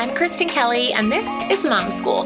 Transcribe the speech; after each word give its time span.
I'm 0.00 0.14
Kristen 0.14 0.48
Kelly, 0.48 0.94
and 0.94 1.12
this 1.12 1.28
is 1.52 1.62
Mom 1.62 1.90
School. 1.90 2.24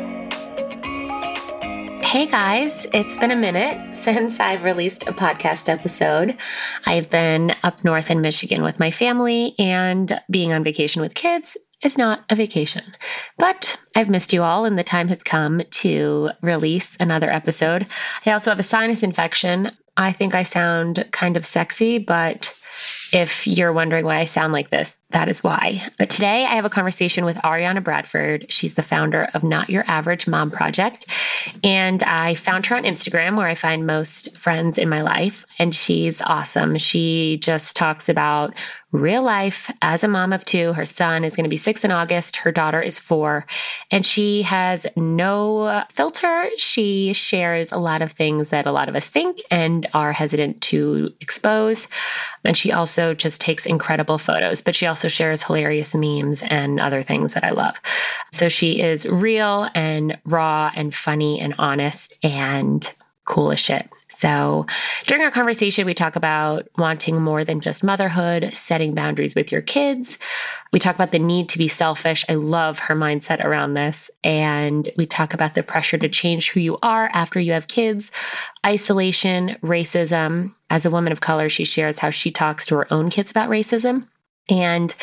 Hey 2.05 2.25
guys, 2.25 2.87
it's 2.93 3.17
been 3.17 3.33
a 3.33 3.37
minute 3.37 3.97
since 3.97 4.39
I've 4.39 4.63
released 4.63 5.09
a 5.09 5.13
podcast 5.13 5.69
episode. 5.69 6.37
I've 6.87 7.11
been 7.11 7.53
up 7.65 7.83
north 7.83 8.13
in 8.13 8.21
Michigan 8.21 8.63
with 8.63 8.79
my 8.79 8.93
family, 8.93 9.57
and 9.59 10.21
being 10.31 10.53
on 10.53 10.63
vacation 10.63 11.03
with 11.03 11.17
kids 11.17 11.57
is 11.83 11.99
not 11.99 12.25
a 12.31 12.37
vacation. 12.37 12.85
But 13.39 13.83
I've 13.97 14.09
missed 14.09 14.33
you 14.33 14.45
all, 14.45 14.65
and 14.65 14.79
the 14.79 14.85
time 14.85 15.09
has 15.09 15.25
come 15.25 15.61
to 15.69 16.31
release 16.43 16.97
another 17.01 17.29
episode. 17.29 17.89
I 18.25 18.31
also 18.31 18.53
have 18.53 18.61
a 18.61 18.63
sinus 18.63 19.03
infection. 19.03 19.73
I 19.97 20.13
think 20.13 20.37
I 20.37 20.45
sound 20.45 21.09
kind 21.11 21.37
of 21.37 21.45
sexy, 21.45 21.99
but 21.99 22.57
if 23.13 23.47
you're 23.47 23.73
wondering 23.73 24.05
why 24.05 24.19
I 24.19 24.25
sound 24.27 24.53
like 24.53 24.71
this, 24.71 24.95
that 25.11 25.29
is 25.29 25.45
why. 25.45 25.81
But 25.99 26.11
today 26.11 26.45
I 26.45 26.57
have 26.57 26.65
a 26.65 26.71
conversation 26.71 27.25
with 27.25 27.37
Ariana 27.39 27.85
Bradford. 27.85 28.51
She's 28.51 28.75
the 28.75 28.83
founder 28.83 29.29
of 29.35 29.45
Not 29.45 29.71
Your 29.71 29.85
Average 29.87 30.27
Mom 30.27 30.51
Project. 30.51 31.07
And 31.63 32.03
I 32.03 32.35
found 32.35 32.67
her 32.67 32.77
on 32.77 32.83
Instagram 32.83 33.37
where 33.37 33.47
I 33.47 33.55
find 33.55 33.87
most 33.87 34.37
friends 34.37 34.77
in 34.77 34.89
my 34.89 35.03
life. 35.03 35.47
And 35.59 35.75
she's 35.75 36.21
awesome. 36.21 36.79
She 36.79 37.39
just 37.41 37.77
talks 37.77 38.09
about 38.09 38.55
real 38.95 39.23
life 39.23 39.73
as 39.83 40.05
a 40.05 40.09
mom 40.09 40.33
of 40.33 40.45
two. 40.45 40.73
Her 40.73 40.85
son 40.85 41.25
is 41.25 41.35
going 41.35 41.45
to 41.45 41.51
be 41.51 41.57
six 41.57 41.85
in 41.85 41.91
August. 41.91 42.37
Her 42.37 42.53
daughter 42.53 42.81
is 42.81 42.99
four. 42.99 43.45
And 43.91 44.07
she 44.07 44.43
has 44.43 44.87
no 44.97 45.83
filter. 45.91 46.45
She 46.59 47.13
shares 47.13 47.73
a 47.73 47.79
lot 47.79 48.03
of 48.03 48.13
things 48.13 48.51
that 48.51 48.67
a 48.67 48.73
lot 48.73 48.89
of 48.89 48.95
us 48.95 49.09
think 49.09 49.41
and 49.51 49.85
are 49.95 50.13
hesitant 50.13 50.61
to 50.63 51.13
expose. 51.21 51.89
And 52.45 52.57
she 52.57 52.71
also 52.71 53.15
just 53.15 53.41
takes 53.41 53.67
incredible 53.67 54.19
photos, 54.19 54.63
but 54.63 54.77
she 54.77 54.87
also 54.87 55.04
shares 55.09 55.43
hilarious 55.43 55.95
memes 55.95 56.43
and 56.43 56.81
other 56.81 57.03
things 57.03 57.35
that 57.35 57.45
I 57.45 57.51
love. 57.51 57.81
So 58.33 58.49
she 58.49 58.81
is 58.81 59.07
real 59.07 59.69
and 59.75 60.19
raw 60.25 60.71
and 60.75 60.95
funny 60.95 61.41
and 61.41 61.55
honest 61.59 62.19
and 62.25 62.93
cool 63.25 63.53
as 63.53 63.59
shit. 63.59 63.89
So 64.09 64.67
during 65.07 65.23
our 65.23 65.31
conversation, 65.31 65.87
we 65.87 65.95
talk 65.95 66.17
about 66.17 66.69
wanting 66.77 67.21
more 67.21 67.45
than 67.45 67.61
just 67.61 67.83
motherhood, 67.83 68.53
setting 68.55 68.95
boundaries 68.95 69.35
with 69.35 69.51
your 69.51 69.63
kids. 69.63 70.19
We 70.73 70.79
talk 70.79 70.95
about 70.95 71.11
the 71.11 71.19
need 71.19 71.49
to 71.51 71.59
be 71.59 71.69
selfish. 71.69 72.25
I 72.29 72.35
love 72.35 72.81
her 72.81 72.95
mindset 72.95 73.43
around 73.45 73.75
this. 73.75 74.11
And 74.23 74.89
we 74.97 75.07
talk 75.07 75.35
about 75.35 75.55
the 75.55 75.63
pressure 75.63 75.99
to 75.99 76.09
change 76.09 76.51
who 76.51 76.61
you 76.61 76.79
are 76.83 77.11
after 77.13 77.41
you 77.41 77.53
have 77.53 77.69
kids, 77.69 78.11
isolation, 78.65 79.57
racism. 79.63 80.49
As 80.71 80.85
a 80.85 80.91
woman 80.91 81.13
of 81.13 81.21
color, 81.21 81.49
she 81.49 81.65
shares 81.65 81.99
how 81.99 82.11
she 82.11 82.31
talks 82.31 82.67
to 82.67 82.77
her 82.77 82.93
own 82.93 83.11
kids 83.11 83.31
about 83.31 83.51
racism. 83.51 84.09
And 84.49 84.95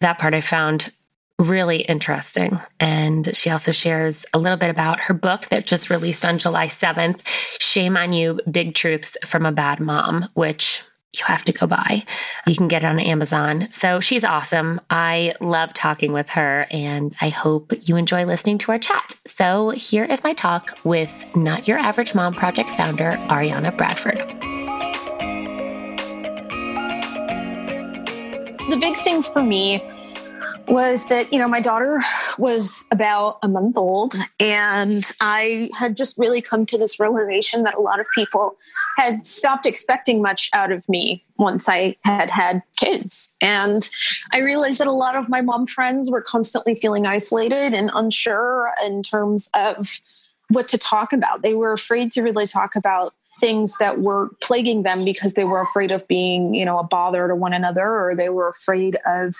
that 0.00 0.18
part 0.18 0.34
I 0.34 0.40
found 0.40 0.92
really 1.38 1.80
interesting. 1.80 2.52
And 2.80 3.36
she 3.36 3.50
also 3.50 3.72
shares 3.72 4.24
a 4.32 4.38
little 4.38 4.56
bit 4.56 4.70
about 4.70 5.00
her 5.00 5.14
book 5.14 5.46
that 5.48 5.66
just 5.66 5.90
released 5.90 6.24
on 6.24 6.38
July 6.38 6.66
7th 6.66 7.22
Shame 7.60 7.96
on 7.96 8.12
You 8.12 8.40
Big 8.50 8.74
Truths 8.74 9.16
from 9.24 9.44
a 9.44 9.52
Bad 9.52 9.80
Mom, 9.80 10.26
which 10.34 10.82
you 11.14 11.24
have 11.24 11.44
to 11.44 11.52
go 11.52 11.66
buy. 11.66 12.02
You 12.46 12.54
can 12.54 12.68
get 12.68 12.84
it 12.84 12.86
on 12.86 13.00
Amazon. 13.00 13.68
So 13.70 14.00
she's 14.00 14.24
awesome. 14.24 14.80
I 14.90 15.34
love 15.40 15.72
talking 15.72 16.12
with 16.12 16.30
her 16.30 16.66
and 16.70 17.14
I 17.20 17.30
hope 17.30 17.72
you 17.82 17.96
enjoy 17.96 18.24
listening 18.24 18.58
to 18.58 18.72
our 18.72 18.78
chat. 18.78 19.14
So 19.26 19.70
here 19.70 20.04
is 20.04 20.22
my 20.22 20.34
talk 20.34 20.78
with 20.84 21.34
Not 21.34 21.68
Your 21.68 21.78
Average 21.78 22.14
Mom 22.14 22.34
Project 22.34 22.68
founder, 22.70 23.12
Ariana 23.28 23.76
Bradford. 23.76 24.55
The 28.68 28.76
big 28.80 28.96
thing 28.96 29.22
for 29.22 29.44
me 29.44 29.80
was 30.66 31.06
that 31.06 31.32
you 31.32 31.38
know 31.38 31.46
my 31.46 31.60
daughter 31.60 32.00
was 32.38 32.84
about 32.90 33.38
a 33.42 33.48
month 33.48 33.76
old 33.76 34.16
and 34.40 35.12
i 35.20 35.70
had 35.78 35.96
just 35.96 36.18
really 36.18 36.40
come 36.40 36.66
to 36.66 36.76
this 36.76 36.98
realization 36.98 37.62
that 37.62 37.74
a 37.74 37.80
lot 37.80 38.00
of 38.00 38.06
people 38.12 38.56
had 38.96 39.24
stopped 39.24 39.66
expecting 39.66 40.20
much 40.20 40.50
out 40.52 40.72
of 40.72 40.86
me 40.88 41.24
once 41.38 41.68
i 41.68 41.94
had 42.04 42.28
had 42.30 42.60
kids. 42.76 43.36
And 43.40 43.88
i 44.32 44.40
realized 44.40 44.80
that 44.80 44.88
a 44.88 44.92
lot 44.92 45.14
of 45.14 45.28
my 45.28 45.40
mom 45.40 45.68
friends 45.68 46.10
were 46.10 46.22
constantly 46.22 46.74
feeling 46.74 47.06
isolated 47.06 47.72
and 47.72 47.90
unsure 47.94 48.72
in 48.84 49.04
terms 49.04 49.48
of 49.54 50.00
what 50.48 50.68
to 50.68 50.78
talk 50.78 51.12
about. 51.12 51.42
They 51.42 51.54
were 51.54 51.72
afraid 51.72 52.12
to 52.12 52.22
really 52.22 52.46
talk 52.46 52.76
about 52.76 53.14
things 53.40 53.76
that 53.78 54.00
were 54.00 54.30
plaguing 54.42 54.82
them 54.82 55.04
because 55.04 55.34
they 55.34 55.44
were 55.44 55.60
afraid 55.60 55.90
of 55.90 56.06
being 56.08 56.54
you 56.54 56.64
know 56.64 56.78
a 56.78 56.84
bother 56.84 57.28
to 57.28 57.34
one 57.34 57.52
another 57.52 57.86
or 57.86 58.14
they 58.14 58.28
were 58.28 58.48
afraid 58.48 58.96
of 59.06 59.34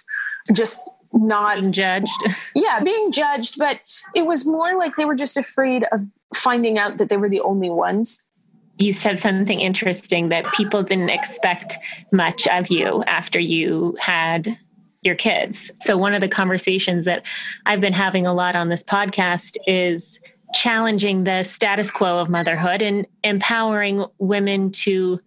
just 0.52 0.80
not 1.12 1.58
being 1.58 1.72
judged. 1.72 2.24
yeah, 2.54 2.80
being 2.80 3.12
judged, 3.12 3.58
but 3.58 3.80
it 4.14 4.26
was 4.26 4.46
more 4.46 4.76
like 4.76 4.96
they 4.96 5.04
were 5.04 5.14
just 5.14 5.36
afraid 5.36 5.84
of 5.92 6.02
finding 6.34 6.78
out 6.78 6.98
that 6.98 7.08
they 7.08 7.16
were 7.16 7.28
the 7.28 7.40
only 7.40 7.70
ones. 7.70 8.24
You 8.78 8.92
said 8.92 9.18
something 9.18 9.60
interesting 9.60 10.28
that 10.28 10.52
people 10.52 10.82
didn't 10.82 11.08
expect 11.08 11.74
much 12.12 12.46
of 12.48 12.68
you 12.68 13.02
after 13.04 13.38
you 13.38 13.96
had 13.98 14.58
your 15.02 15.14
kids. 15.14 15.70
So, 15.80 15.96
one 15.96 16.12
of 16.12 16.20
the 16.20 16.28
conversations 16.28 17.06
that 17.06 17.24
I've 17.64 17.80
been 17.80 17.94
having 17.94 18.26
a 18.26 18.34
lot 18.34 18.54
on 18.54 18.68
this 18.68 18.82
podcast 18.82 19.56
is 19.66 20.20
challenging 20.54 21.24
the 21.24 21.42
status 21.42 21.90
quo 21.90 22.18
of 22.18 22.28
motherhood 22.28 22.82
and 22.82 23.06
empowering 23.22 24.04
women 24.18 24.70
to 24.70 25.20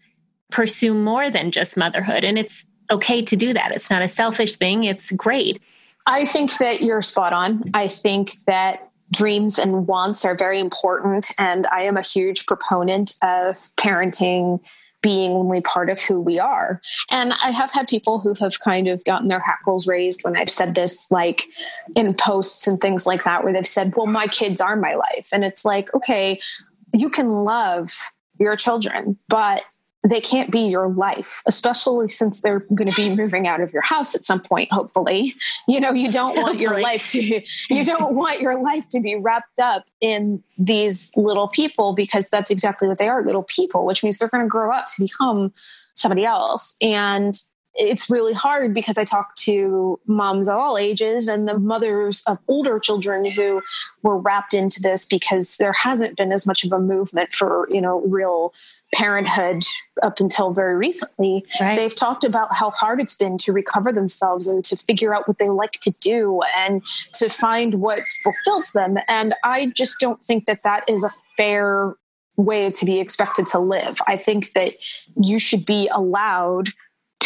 pursue 0.52 0.94
more 0.94 1.30
than 1.30 1.52
just 1.52 1.78
motherhood. 1.78 2.24
And 2.24 2.38
it's 2.38 2.66
okay 2.92 3.22
to 3.22 3.36
do 3.36 3.54
that. 3.54 3.72
It's 3.72 3.90
not 3.90 4.02
a 4.02 4.08
selfish 4.08 4.56
thing, 4.56 4.84
it's 4.84 5.12
great. 5.12 5.62
I 6.06 6.26
think 6.26 6.58
that 6.58 6.82
you're 6.82 7.02
spot 7.02 7.34
on. 7.34 7.70
I 7.74 7.88
think 7.88 8.32
that 8.48 8.90
dreams 9.12 9.60
and 9.60 9.88
wants 9.88 10.26
are 10.26 10.36
very 10.36 10.60
important. 10.60 11.32
And 11.38 11.68
I 11.68 11.84
am 11.84 11.98
a 11.98 12.02
huge 12.02 12.46
proponent 12.46 13.16
of 13.22 13.58
parenting 13.76 14.60
being 15.02 15.32
only 15.32 15.62
part 15.62 15.90
of 15.90 16.00
who 16.00 16.20
we 16.20 16.40
are. 16.40 16.82
And 17.10 17.34
I 17.42 17.52
have 17.52 17.72
had 17.72 17.88
people 17.88 18.20
who 18.20 18.34
have 18.36 18.60
kind 18.60 18.88
of 18.88 19.04
gotten 19.06 19.28
their 19.28 19.40
hackles 19.40 19.88
raised 19.88 20.24
when 20.24 20.36
I've 20.36 20.50
said 20.50 20.76
this, 20.76 21.10
like 21.10 21.46
in 21.96 22.14
posts 22.14 22.68
and 22.68 22.80
things 22.80 23.06
like 23.06 23.24
that, 23.24 23.44
where 23.44 23.54
they've 23.54 23.68
said, 23.68 23.96
well, 23.96 24.08
my 24.08 24.28
kids 24.28 24.60
are 24.62 24.76
my 24.76 24.96
life. 24.96 25.30
And 25.32 25.46
it's 25.46 25.64
like, 25.64 25.94
okay, 25.94 26.40
you 26.94 27.10
can 27.10 27.44
love 27.44 27.92
your 28.40 28.56
children, 28.56 29.18
but 29.28 29.64
they 30.10 30.22
can't 30.22 30.52
be 30.52 30.62
your 30.62 30.90
life, 30.90 31.42
especially 31.46 32.08
since 32.08 32.42
they're 32.42 32.66
going 32.74 32.90
to 32.90 32.96
be 32.96 33.16
moving 33.16 33.48
out 33.48 33.62
of 33.62 33.72
your 33.72 33.82
house 33.82 34.16
at 34.16 34.26
some 34.26 34.40
point, 34.40 34.72
hopefully. 34.72 35.34
You 35.68 35.80
know, 35.80 35.92
you 35.92 36.12
don't 36.12 36.36
want 36.36 36.60
your 36.60 36.80
life 36.82 37.08
to 37.08 37.22
you 37.70 37.86
don't 37.86 38.16
want 38.16 38.42
your 38.42 38.62
life 38.62 38.90
to 38.90 39.00
be 39.00 39.16
wrapped 39.16 39.60
up 39.60 39.86
in 40.02 40.44
these 40.58 41.12
little 41.16 41.48
people 41.48 41.94
because 41.94 42.30
that's 42.30 42.50
exactly 42.50 42.88
what 42.88 42.98
they 42.98 43.08
are, 43.08 43.26
little 43.26 43.44
people, 43.44 43.86
which 43.86 44.04
means 44.04 44.18
they're 44.18 44.30
going 44.30 44.44
to 44.44 44.50
grow 44.50 44.74
up 44.74 44.86
to 44.88 45.04
become 45.04 45.54
somebody 45.94 46.26
else. 46.26 46.76
And 46.82 47.40
it's 47.76 48.10
really 48.10 48.34
hard 48.34 48.74
because 48.74 48.98
I 48.98 49.06
talk 49.06 49.36
to 49.38 50.00
moms 50.06 50.50
of 50.50 50.58
all 50.58 50.78
ages 50.78 51.28
and 51.28 51.48
the 51.48 51.58
mothers 51.58 52.24
of 52.28 52.38
older 52.48 52.80
children 52.80 53.26
who 53.30 53.62
were 54.02 54.18
wrapped 54.18 54.54
into 54.54 54.82
this 54.82 55.06
because 55.06 55.58
there 55.58 55.74
hasn't 55.74 56.18
been 56.18 56.32
as 56.32 56.46
much 56.46 56.64
of 56.64 56.72
a 56.72 56.80
movement 56.80 57.34
for, 57.34 57.68
you 57.72 57.80
know, 57.80 58.02
real 58.02 58.54
parenthood 58.94 59.64
up 60.02 60.20
until 60.20 60.52
very 60.52 60.76
recently. 60.76 61.46
Right. 61.62 61.76
They've 61.76 61.96
talked 61.96 62.24
about 62.24 62.54
how 62.56 62.72
hard 62.72 63.00
it's 63.00 63.16
been 63.16 63.38
to 63.40 63.54
recover 63.54 63.94
themselves 63.94 64.48
and 64.48 64.64
to 64.66 64.76
figure 64.76 65.16
out 65.16 65.28
what 65.28 65.38
they 65.38 65.50
like 65.50 65.74
to 65.82 65.94
do 66.02 66.42
and 66.58 66.82
to 67.14 67.30
find 67.30 67.76
what 67.76 68.02
fulfills 68.24 68.72
them. 68.72 68.98
And 69.08 69.36
I 69.44 69.68
just 69.76 70.00
don't 70.00 70.22
think 70.24 70.46
that 70.48 70.64
that 70.64 70.90
is 70.90 71.04
a 71.04 71.12
fair 71.38 71.96
way 72.36 72.72
to 72.72 72.86
be 72.86 73.00
expected 73.00 73.46
to 73.48 73.60
live. 73.60 74.00
I 74.08 74.18
think 74.18 74.54
that 74.54 74.74
you 75.22 75.40
should 75.40 75.66
be 75.66 75.90
allowed 75.94 76.70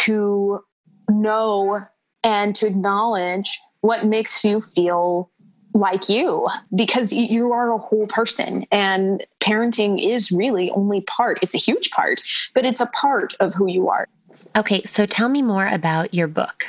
to 0.04 0.60
know 1.08 1.82
and 2.22 2.54
to 2.56 2.66
acknowledge 2.66 3.60
what 3.80 4.06
makes 4.06 4.44
you 4.44 4.60
feel 4.60 5.30
like 5.74 6.08
you 6.08 6.48
because 6.74 7.12
you 7.12 7.52
are 7.52 7.72
a 7.72 7.78
whole 7.78 8.06
person 8.06 8.62
and 8.70 9.24
parenting 9.40 10.02
is 10.02 10.30
really 10.30 10.70
only 10.70 11.00
part 11.00 11.38
it's 11.42 11.54
a 11.54 11.58
huge 11.58 11.90
part 11.90 12.22
but 12.54 12.64
it's 12.64 12.80
a 12.80 12.86
part 12.86 13.34
of 13.40 13.54
who 13.54 13.66
you 13.66 13.88
are. 13.88 14.08
Okay 14.56 14.82
so 14.84 15.04
tell 15.04 15.28
me 15.28 15.42
more 15.42 15.66
about 15.66 16.14
your 16.14 16.28
book 16.28 16.66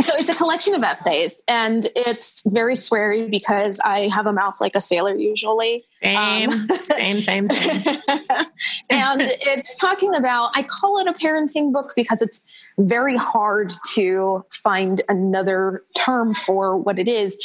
so 0.00 0.14
it's 0.16 0.28
a 0.28 0.34
collection 0.34 0.74
of 0.74 0.82
essays 0.82 1.42
and 1.48 1.86
it's 1.94 2.42
very 2.50 2.74
sweary 2.74 3.30
because 3.30 3.78
I 3.80 4.08
have 4.08 4.26
a 4.26 4.32
mouth 4.32 4.60
like 4.60 4.74
a 4.74 4.80
sailor 4.80 5.14
usually. 5.14 5.84
Same, 6.02 6.50
um, 6.50 6.68
same, 6.68 7.20
same, 7.20 7.48
same. 7.50 7.96
and 8.90 9.20
it's 9.20 9.78
talking 9.78 10.14
about, 10.14 10.50
I 10.54 10.62
call 10.62 10.98
it 10.98 11.06
a 11.06 11.12
parenting 11.12 11.72
book 11.72 11.92
because 11.94 12.22
it's 12.22 12.42
very 12.78 13.16
hard 13.16 13.74
to 13.92 14.44
find 14.50 15.02
another 15.08 15.84
term 15.94 16.34
for 16.34 16.78
what 16.78 16.98
it 16.98 17.08
is, 17.08 17.38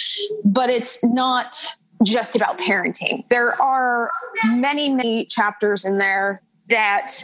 but 0.45 0.69
it's 0.69 1.03
not 1.03 1.55
just 2.03 2.35
about 2.35 2.57
parenting. 2.59 3.27
There 3.29 3.61
are 3.61 4.09
many, 4.45 4.93
many 4.93 5.25
chapters 5.25 5.83
in 5.83 5.97
there 5.97 6.41
that 6.69 7.21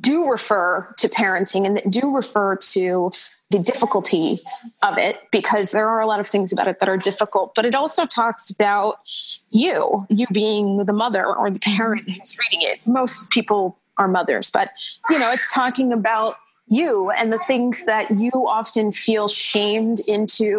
do 0.00 0.30
refer 0.30 0.86
to 0.98 1.08
parenting 1.08 1.66
and 1.66 1.76
that 1.76 1.90
do 1.90 2.14
refer 2.14 2.56
to 2.56 3.10
the 3.54 3.62
difficulty 3.62 4.40
of 4.82 4.98
it 4.98 5.16
because 5.30 5.70
there 5.70 5.88
are 5.88 6.00
a 6.00 6.06
lot 6.06 6.18
of 6.18 6.26
things 6.26 6.52
about 6.52 6.66
it 6.66 6.80
that 6.80 6.88
are 6.88 6.96
difficult, 6.96 7.54
but 7.54 7.64
it 7.64 7.74
also 7.74 8.04
talks 8.04 8.50
about 8.50 8.98
you, 9.50 10.06
you 10.10 10.26
being 10.32 10.84
the 10.84 10.92
mother 10.92 11.24
or 11.24 11.50
the 11.50 11.60
parent 11.60 12.08
who's 12.10 12.36
reading 12.38 12.66
it. 12.68 12.84
Most 12.84 13.30
people 13.30 13.78
are 13.96 14.08
mothers, 14.08 14.50
but 14.50 14.70
you 15.08 15.18
know, 15.20 15.30
it's 15.30 15.52
talking 15.54 15.92
about 15.92 16.36
you 16.66 17.10
and 17.10 17.32
the 17.32 17.38
things 17.38 17.84
that 17.84 18.10
you 18.10 18.32
often 18.32 18.90
feel 18.90 19.28
shamed 19.28 20.00
into 20.08 20.58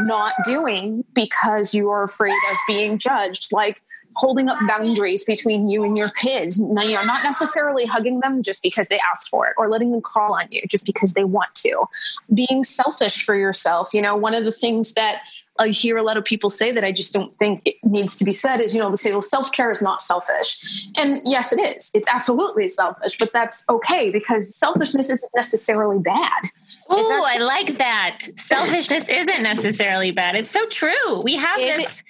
not 0.00 0.34
doing 0.44 1.02
because 1.14 1.74
you 1.74 1.88
are 1.88 2.02
afraid 2.02 2.36
of 2.50 2.58
being 2.66 2.98
judged. 2.98 3.52
Like 3.52 3.80
holding 4.16 4.48
up 4.48 4.58
boundaries 4.68 5.24
between 5.24 5.68
you 5.68 5.84
and 5.84 5.96
your 5.96 6.10
kids. 6.10 6.58
Now, 6.60 6.82
you 6.82 6.94
know, 6.94 7.04
not 7.04 7.22
necessarily 7.22 7.84
hugging 7.86 8.20
them 8.20 8.42
just 8.42 8.62
because 8.62 8.88
they 8.88 9.00
asked 9.12 9.28
for 9.28 9.46
it 9.46 9.54
or 9.58 9.68
letting 9.68 9.92
them 9.92 10.00
crawl 10.00 10.34
on 10.34 10.46
you 10.50 10.62
just 10.68 10.86
because 10.86 11.14
they 11.14 11.24
want 11.24 11.54
to. 11.56 11.84
Being 12.32 12.64
selfish 12.64 13.24
for 13.24 13.34
yourself. 13.34 13.92
You 13.92 14.02
know, 14.02 14.16
one 14.16 14.34
of 14.34 14.44
the 14.44 14.52
things 14.52 14.94
that 14.94 15.22
I 15.58 15.68
hear 15.68 15.96
a 15.96 16.02
lot 16.02 16.16
of 16.16 16.24
people 16.24 16.50
say 16.50 16.72
that 16.72 16.82
I 16.82 16.90
just 16.90 17.12
don't 17.12 17.32
think 17.32 17.62
it 17.64 17.76
needs 17.84 18.16
to 18.16 18.24
be 18.24 18.32
said 18.32 18.60
is, 18.60 18.74
you 18.74 18.80
know, 18.80 18.90
they 18.90 18.96
say, 18.96 19.12
well, 19.12 19.22
self 19.22 19.52
care 19.52 19.70
is 19.70 19.80
not 19.80 20.00
selfish. 20.00 20.88
And 20.96 21.20
yes, 21.24 21.52
it 21.52 21.60
is. 21.60 21.90
It's 21.94 22.08
absolutely 22.08 22.66
selfish, 22.66 23.16
but 23.18 23.32
that's 23.32 23.64
okay 23.68 24.10
because 24.10 24.54
selfishness 24.54 25.10
isn't 25.10 25.30
necessarily 25.34 26.00
bad. 26.00 26.42
Oh, 26.88 27.24
I 27.26 27.38
like 27.38 27.78
that. 27.78 28.18
Selfishness 28.36 29.08
isn't 29.08 29.42
necessarily 29.42 30.10
bad. 30.10 30.34
It's 30.34 30.50
so 30.50 30.66
true. 30.66 31.20
We 31.22 31.36
have 31.36 31.58
it, 31.58 31.76
this 31.76 32.02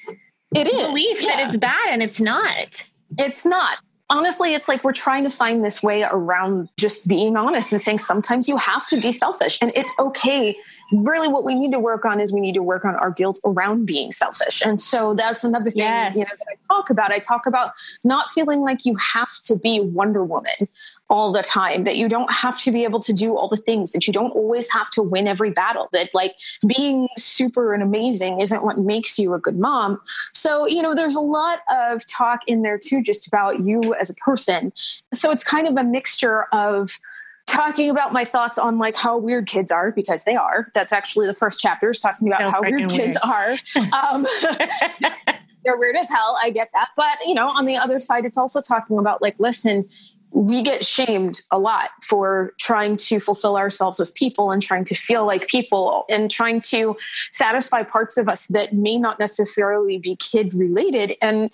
it 0.54 0.68
is. 0.68 0.84
belief 0.84 1.22
yeah. 1.22 1.36
that 1.36 1.46
it's 1.48 1.56
bad 1.56 1.88
and 1.88 2.02
it's 2.02 2.20
not. 2.20 2.84
It's 3.18 3.44
not. 3.46 3.78
Honestly, 4.10 4.54
it's 4.54 4.68
like 4.68 4.84
we're 4.84 4.92
trying 4.92 5.24
to 5.24 5.30
find 5.30 5.64
this 5.64 5.82
way 5.82 6.02
around 6.02 6.68
just 6.76 7.08
being 7.08 7.36
honest 7.36 7.72
and 7.72 7.80
saying 7.80 7.98
sometimes 7.98 8.48
you 8.48 8.56
have 8.58 8.86
to 8.86 9.00
be 9.00 9.10
selfish 9.10 9.58
and 9.62 9.72
it's 9.74 9.92
okay. 9.98 10.54
Really, 10.92 11.26
what 11.26 11.42
we 11.42 11.54
need 11.54 11.72
to 11.72 11.80
work 11.80 12.04
on 12.04 12.20
is 12.20 12.32
we 12.32 12.40
need 12.40 12.52
to 12.52 12.62
work 12.62 12.84
on 12.84 12.94
our 12.96 13.10
guilt 13.10 13.40
around 13.46 13.86
being 13.86 14.12
selfish. 14.12 14.62
And 14.64 14.78
so 14.80 15.14
that's 15.14 15.42
another 15.42 15.70
thing 15.70 15.82
yes. 15.82 16.14
you 16.14 16.20
know, 16.20 16.26
that 16.26 16.46
I 16.50 16.74
talk 16.74 16.90
about. 16.90 17.12
I 17.12 17.18
talk 17.18 17.46
about 17.46 17.72
not 18.04 18.28
feeling 18.28 18.60
like 18.60 18.84
you 18.84 18.94
have 18.96 19.40
to 19.46 19.56
be 19.56 19.80
Wonder 19.80 20.22
Woman 20.22 20.68
all 21.10 21.32
the 21.32 21.42
time, 21.42 21.84
that 21.84 21.96
you 21.96 22.08
don't 22.08 22.32
have 22.32 22.58
to 22.60 22.72
be 22.72 22.84
able 22.84 22.98
to 23.00 23.12
do 23.12 23.36
all 23.36 23.46
the 23.48 23.56
things, 23.56 23.92
that 23.92 24.06
you 24.06 24.12
don't 24.12 24.30
always 24.30 24.70
have 24.72 24.90
to 24.90 25.02
win 25.02 25.28
every 25.28 25.50
battle, 25.50 25.88
that 25.92 26.10
like 26.14 26.34
being 26.66 27.08
super 27.16 27.74
and 27.74 27.82
amazing 27.82 28.40
isn't 28.40 28.64
what 28.64 28.78
makes 28.78 29.18
you 29.18 29.34
a 29.34 29.38
good 29.38 29.58
mom. 29.58 30.00
So, 30.32 30.66
you 30.66 30.82
know, 30.82 30.94
there's 30.94 31.16
a 31.16 31.20
lot 31.20 31.60
of 31.70 32.06
talk 32.06 32.40
in 32.46 32.62
there 32.62 32.78
too, 32.78 33.02
just 33.02 33.26
about 33.26 33.64
you 33.64 33.94
as 34.00 34.10
a 34.10 34.14
person. 34.14 34.72
So 35.12 35.30
it's 35.30 35.44
kind 35.44 35.68
of 35.68 35.76
a 35.76 35.84
mixture 35.84 36.46
of, 36.52 36.98
talking 37.46 37.90
about 37.90 38.12
my 38.12 38.24
thoughts 38.24 38.58
on 38.58 38.78
like 38.78 38.96
how 38.96 39.18
weird 39.18 39.46
kids 39.46 39.70
are 39.70 39.92
because 39.92 40.24
they 40.24 40.34
are. 40.36 40.70
That's 40.74 40.92
actually 40.92 41.26
the 41.26 41.34
first 41.34 41.60
chapter 41.60 41.90
is 41.90 42.00
talking 42.00 42.28
about 42.28 42.50
how 42.50 42.62
weird, 42.62 42.90
weird 42.90 42.90
kids 42.90 43.18
are. 43.18 43.58
Um, 43.92 44.26
they're 45.64 45.76
weird 45.76 45.96
as 45.96 46.08
hell. 46.08 46.38
I 46.42 46.50
get 46.50 46.70
that. 46.72 46.88
But, 46.96 47.16
you 47.26 47.34
know, 47.34 47.48
on 47.48 47.64
the 47.64 47.76
other 47.76 48.00
side, 48.00 48.24
it's 48.24 48.38
also 48.38 48.60
talking 48.60 48.98
about 48.98 49.22
like, 49.22 49.34
listen, 49.38 49.88
we 50.34 50.62
get 50.62 50.84
shamed 50.84 51.40
a 51.52 51.58
lot 51.58 51.90
for 52.02 52.52
trying 52.58 52.96
to 52.96 53.20
fulfill 53.20 53.56
ourselves 53.56 54.00
as 54.00 54.10
people 54.10 54.50
and 54.50 54.60
trying 54.60 54.82
to 54.82 54.94
feel 54.94 55.24
like 55.24 55.46
people 55.46 56.04
and 56.08 56.28
trying 56.28 56.60
to 56.60 56.96
satisfy 57.30 57.84
parts 57.84 58.16
of 58.16 58.28
us 58.28 58.48
that 58.48 58.72
may 58.72 58.98
not 58.98 59.20
necessarily 59.20 59.96
be 59.96 60.16
kid 60.16 60.52
related. 60.52 61.16
And 61.22 61.50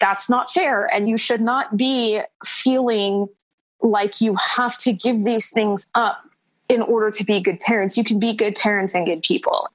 that's 0.00 0.28
not 0.28 0.50
fair. 0.50 0.92
And 0.92 1.08
you 1.08 1.16
should 1.16 1.40
not 1.40 1.76
be 1.76 2.22
feeling 2.44 3.28
like 3.82 4.20
you 4.20 4.34
have 4.56 4.76
to 4.78 4.92
give 4.92 5.22
these 5.22 5.48
things 5.50 5.88
up 5.94 6.20
in 6.68 6.82
order 6.82 7.12
to 7.12 7.24
be 7.24 7.40
good 7.40 7.60
parents. 7.60 7.96
You 7.96 8.02
can 8.02 8.18
be 8.18 8.32
good 8.32 8.56
parents 8.56 8.96
and 8.96 9.06
good 9.06 9.22
people. 9.22 9.68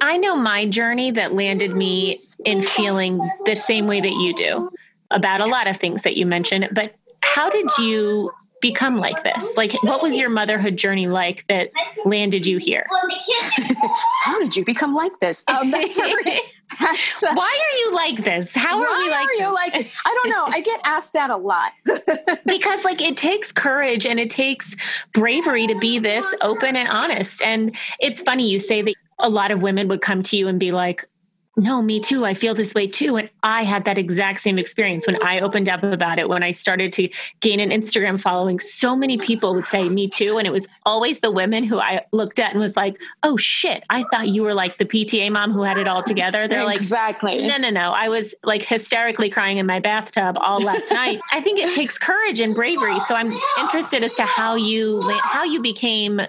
I 0.00 0.16
know 0.16 0.36
my 0.36 0.66
journey 0.66 1.10
that 1.10 1.32
landed 1.32 1.74
me 1.74 2.20
in 2.44 2.62
feeling 2.62 3.18
the 3.46 3.56
same 3.56 3.88
way 3.88 4.00
that 4.00 4.12
you 4.12 4.32
do 4.34 4.70
about 5.10 5.40
a 5.40 5.46
lot 5.46 5.66
of 5.66 5.78
things 5.78 6.02
that 6.02 6.16
you 6.16 6.24
mentioned, 6.24 6.68
but 6.72 6.94
how 7.22 7.50
did 7.50 7.66
you 7.78 8.30
become 8.60 8.96
like 8.96 9.22
this? 9.22 9.56
Like, 9.56 9.72
what 9.82 10.02
was 10.02 10.18
your 10.18 10.30
motherhood 10.30 10.76
journey 10.76 11.06
like 11.06 11.46
that 11.48 11.70
landed 12.04 12.46
you 12.46 12.58
here? 12.58 12.86
How 14.22 14.38
did 14.40 14.56
you 14.56 14.64
become 14.64 14.94
like 14.94 15.18
this? 15.20 15.44
Um, 15.46 15.70
that's 15.70 15.98
a, 15.98 16.02
that's 16.80 17.22
a, 17.22 17.32
why 17.34 17.46
are 17.46 17.78
you 17.78 17.92
like 17.94 18.24
this? 18.24 18.54
How 18.54 18.76
are 18.76 18.98
we 18.98 19.10
like? 19.10 19.28
Are 19.28 19.34
you 19.34 19.54
like? 19.54 19.92
I 20.04 20.20
don't 20.22 20.30
know. 20.30 20.46
I 20.48 20.60
get 20.60 20.80
asked 20.84 21.12
that 21.12 21.30
a 21.30 21.36
lot 21.36 21.72
because, 22.46 22.84
like, 22.84 23.00
it 23.00 23.16
takes 23.16 23.52
courage 23.52 24.06
and 24.06 24.18
it 24.18 24.30
takes 24.30 24.74
bravery 25.12 25.66
to 25.66 25.78
be 25.78 25.98
this 25.98 26.26
open 26.42 26.76
and 26.76 26.88
honest. 26.88 27.42
And 27.42 27.76
it's 28.00 28.22
funny 28.22 28.48
you 28.48 28.58
say 28.58 28.82
that 28.82 28.94
a 29.18 29.28
lot 29.28 29.50
of 29.50 29.62
women 29.62 29.88
would 29.88 30.00
come 30.00 30.22
to 30.24 30.36
you 30.36 30.48
and 30.48 30.58
be 30.58 30.72
like, 30.72 31.08
no, 31.58 31.80
me 31.80 32.00
too. 32.00 32.26
I 32.26 32.34
feel 32.34 32.54
this 32.54 32.74
way 32.74 32.86
too. 32.86 33.16
And 33.16 33.30
I 33.42 33.64
had 33.64 33.86
that 33.86 33.96
exact 33.96 34.40
same 34.40 34.58
experience 34.58 35.06
when 35.06 35.20
I 35.22 35.40
opened 35.40 35.70
up 35.70 35.82
about 35.82 36.18
it, 36.18 36.28
when 36.28 36.42
I 36.42 36.50
started 36.50 36.92
to 36.94 37.08
gain 37.40 37.60
an 37.60 37.70
Instagram 37.70 38.20
following. 38.20 38.58
So 38.58 38.94
many 38.94 39.16
people 39.16 39.54
would 39.54 39.64
say 39.64 39.88
me 39.88 40.06
too. 40.06 40.36
And 40.36 40.46
it 40.46 40.50
was 40.50 40.68
always 40.84 41.20
the 41.20 41.30
women 41.30 41.64
who 41.64 41.80
I 41.80 42.04
looked 42.12 42.38
at 42.38 42.50
and 42.50 42.60
was 42.60 42.76
like, 42.76 43.00
oh 43.22 43.38
shit, 43.38 43.84
I 43.88 44.02
thought 44.04 44.28
you 44.28 44.42
were 44.42 44.52
like 44.52 44.76
the 44.76 44.84
PTA 44.84 45.32
mom 45.32 45.50
who 45.50 45.62
had 45.62 45.78
it 45.78 45.88
all 45.88 46.02
together. 46.02 46.46
They're 46.46 46.64
like, 46.64 46.76
exactly. 46.76 47.46
No, 47.46 47.56
no, 47.56 47.70
no. 47.70 47.92
I 47.92 48.10
was 48.10 48.34
like 48.44 48.62
hysterically 48.62 49.30
crying 49.30 49.56
in 49.56 49.64
my 49.64 49.80
bathtub 49.80 50.36
all 50.38 50.60
last 50.60 50.90
night. 50.92 51.20
I 51.32 51.40
think 51.40 51.58
it 51.58 51.70
takes 51.70 51.96
courage 51.96 52.38
and 52.38 52.54
bravery. 52.54 53.00
So 53.00 53.14
I'm 53.14 53.32
interested 53.58 54.04
as 54.04 54.14
to 54.16 54.24
how 54.24 54.56
you, 54.56 55.00
how 55.22 55.44
you 55.44 55.62
became 55.62 56.20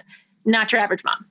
not 0.46 0.72
your 0.72 0.80
average 0.80 1.04
mom. 1.04 1.26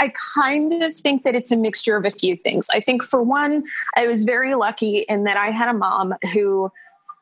I 0.00 0.12
kind 0.34 0.72
of 0.82 0.94
think 0.94 1.22
that 1.24 1.34
it's 1.34 1.52
a 1.52 1.56
mixture 1.56 1.96
of 1.96 2.06
a 2.06 2.10
few 2.10 2.34
things. 2.36 2.68
I 2.72 2.80
think 2.80 3.04
for 3.04 3.22
one, 3.22 3.64
I 3.96 4.06
was 4.06 4.24
very 4.24 4.54
lucky 4.54 5.00
in 5.08 5.24
that 5.24 5.36
I 5.36 5.50
had 5.50 5.68
a 5.68 5.74
mom 5.74 6.14
who 6.32 6.72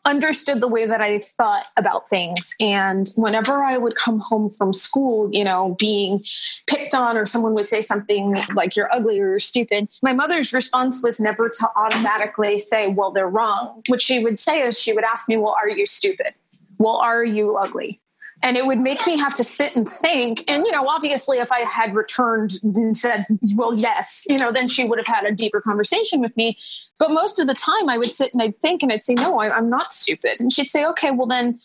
understood 0.05 0.61
the 0.61 0.69
way 0.69 0.87
that 0.87 1.01
I 1.01 1.19
thought 1.19 1.65
about 1.77 2.09
things. 2.09 2.55
And 2.61 3.11
whenever 3.17 3.63
I 3.63 3.77
would 3.77 3.97
come 3.97 4.21
home 4.21 4.49
from 4.49 4.73
school, 4.73 5.29
you 5.33 5.45
know, 5.45 5.77
being 5.79 6.25
picked 6.67 6.95
on 6.95 7.17
or 7.17 7.27
someone 7.27 7.53
would 7.55 7.67
say 7.67 7.83
something 7.83 8.37
like 8.55 8.75
you're 8.77 8.93
ugly 8.95 9.21
or 9.21 9.31
you're 9.31 9.41
stupid, 9.41 9.89
my 10.03 10.13
mother's 10.13 10.53
response 10.53 11.03
was 11.03 11.21
never 11.21 11.49
to 11.49 11.69
automatically 11.77 12.59
say, 12.59 12.89
well, 12.89 13.11
they're 13.11 13.29
wrong. 13.29 13.83
What 13.89 14.01
she 14.01 14.23
would 14.23 14.39
say 14.39 14.61
is 14.61 14.81
she 14.81 14.93
would 14.93 15.05
ask 15.05 15.29
me, 15.29 15.37
well, 15.37 15.57
are 15.61 15.69
you 15.69 15.85
stupid? 15.85 16.35
Well, 16.79 16.97
are 16.97 17.25
you 17.25 17.57
ugly? 17.57 18.01
And 18.43 18.57
it 18.57 18.67
would 18.67 18.79
make 18.79 19.07
me 19.07 19.19
have 19.19 19.35
to 19.35 19.45
sit 19.45 19.75
and 19.77 19.89
think. 19.89 20.45
And 20.49 20.65
you 20.65 20.73
know 20.73 20.87
obviously 20.87 21.39
if 21.39 21.51
i 21.53 21.61
had 21.61 21.95
returned 21.95 22.53
and 22.63 22.97
said 22.97 23.25
well 23.55 23.75
yes 23.75 24.27
you 24.29 24.39
know 24.39 24.53
then 24.53 24.69
she 24.69 24.85
would 24.85 24.99
have 24.99 25.07
had 25.07 25.25
a 25.25 25.33
deeper 25.33 25.61
conversation 25.61 26.21
with 26.21 26.37
me. 26.37 26.59
But 26.99 27.11
most 27.11 27.39
of 27.39 27.47
the 27.47 27.55
time 27.55 27.89
i 27.89 27.99
would 27.99 28.11
sit 28.11 28.33
and 28.33 28.43
i'd 28.43 28.61
think 28.61 28.83
and 28.83 28.93
i'd 28.93 29.03
say 29.03 29.15
no 29.15 29.39
I, 29.39 29.57
i'm 29.57 29.71
not 29.71 29.93
stupid. 29.93 30.41
And 30.41 30.53
she'd 30.53 30.69
say 30.69 30.85
okay 30.87 31.11
well 31.11 31.27
then 31.27 31.61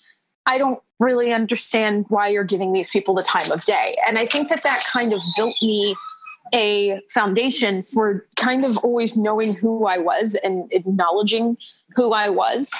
i 0.46 0.58
don't 0.58 0.80
really 1.00 1.34
understand 1.34 2.06
why 2.10 2.30
you're 2.30 2.44
giving 2.44 2.72
these 2.72 2.90
people 2.90 3.14
the 3.14 3.24
time 3.24 3.52
of 3.52 3.66
day. 3.66 3.94
And 4.08 4.18
i 4.18 4.26
think 4.26 4.50
that 4.50 4.64
that 4.64 4.84
kind 4.92 5.14
of 5.14 5.20
built 5.36 5.56
me 5.62 5.96
a 6.54 7.02
foundation 7.10 7.82
for 7.82 8.28
kind 8.36 8.64
of 8.64 8.78
always 8.80 9.18
knowing 9.18 9.56
who 9.56 9.88
I 9.88 9.98
was 9.98 10.36
and 10.44 10.72
acknowledging 10.72 11.58
who 11.96 12.14
I 12.14 12.30
was 12.30 12.72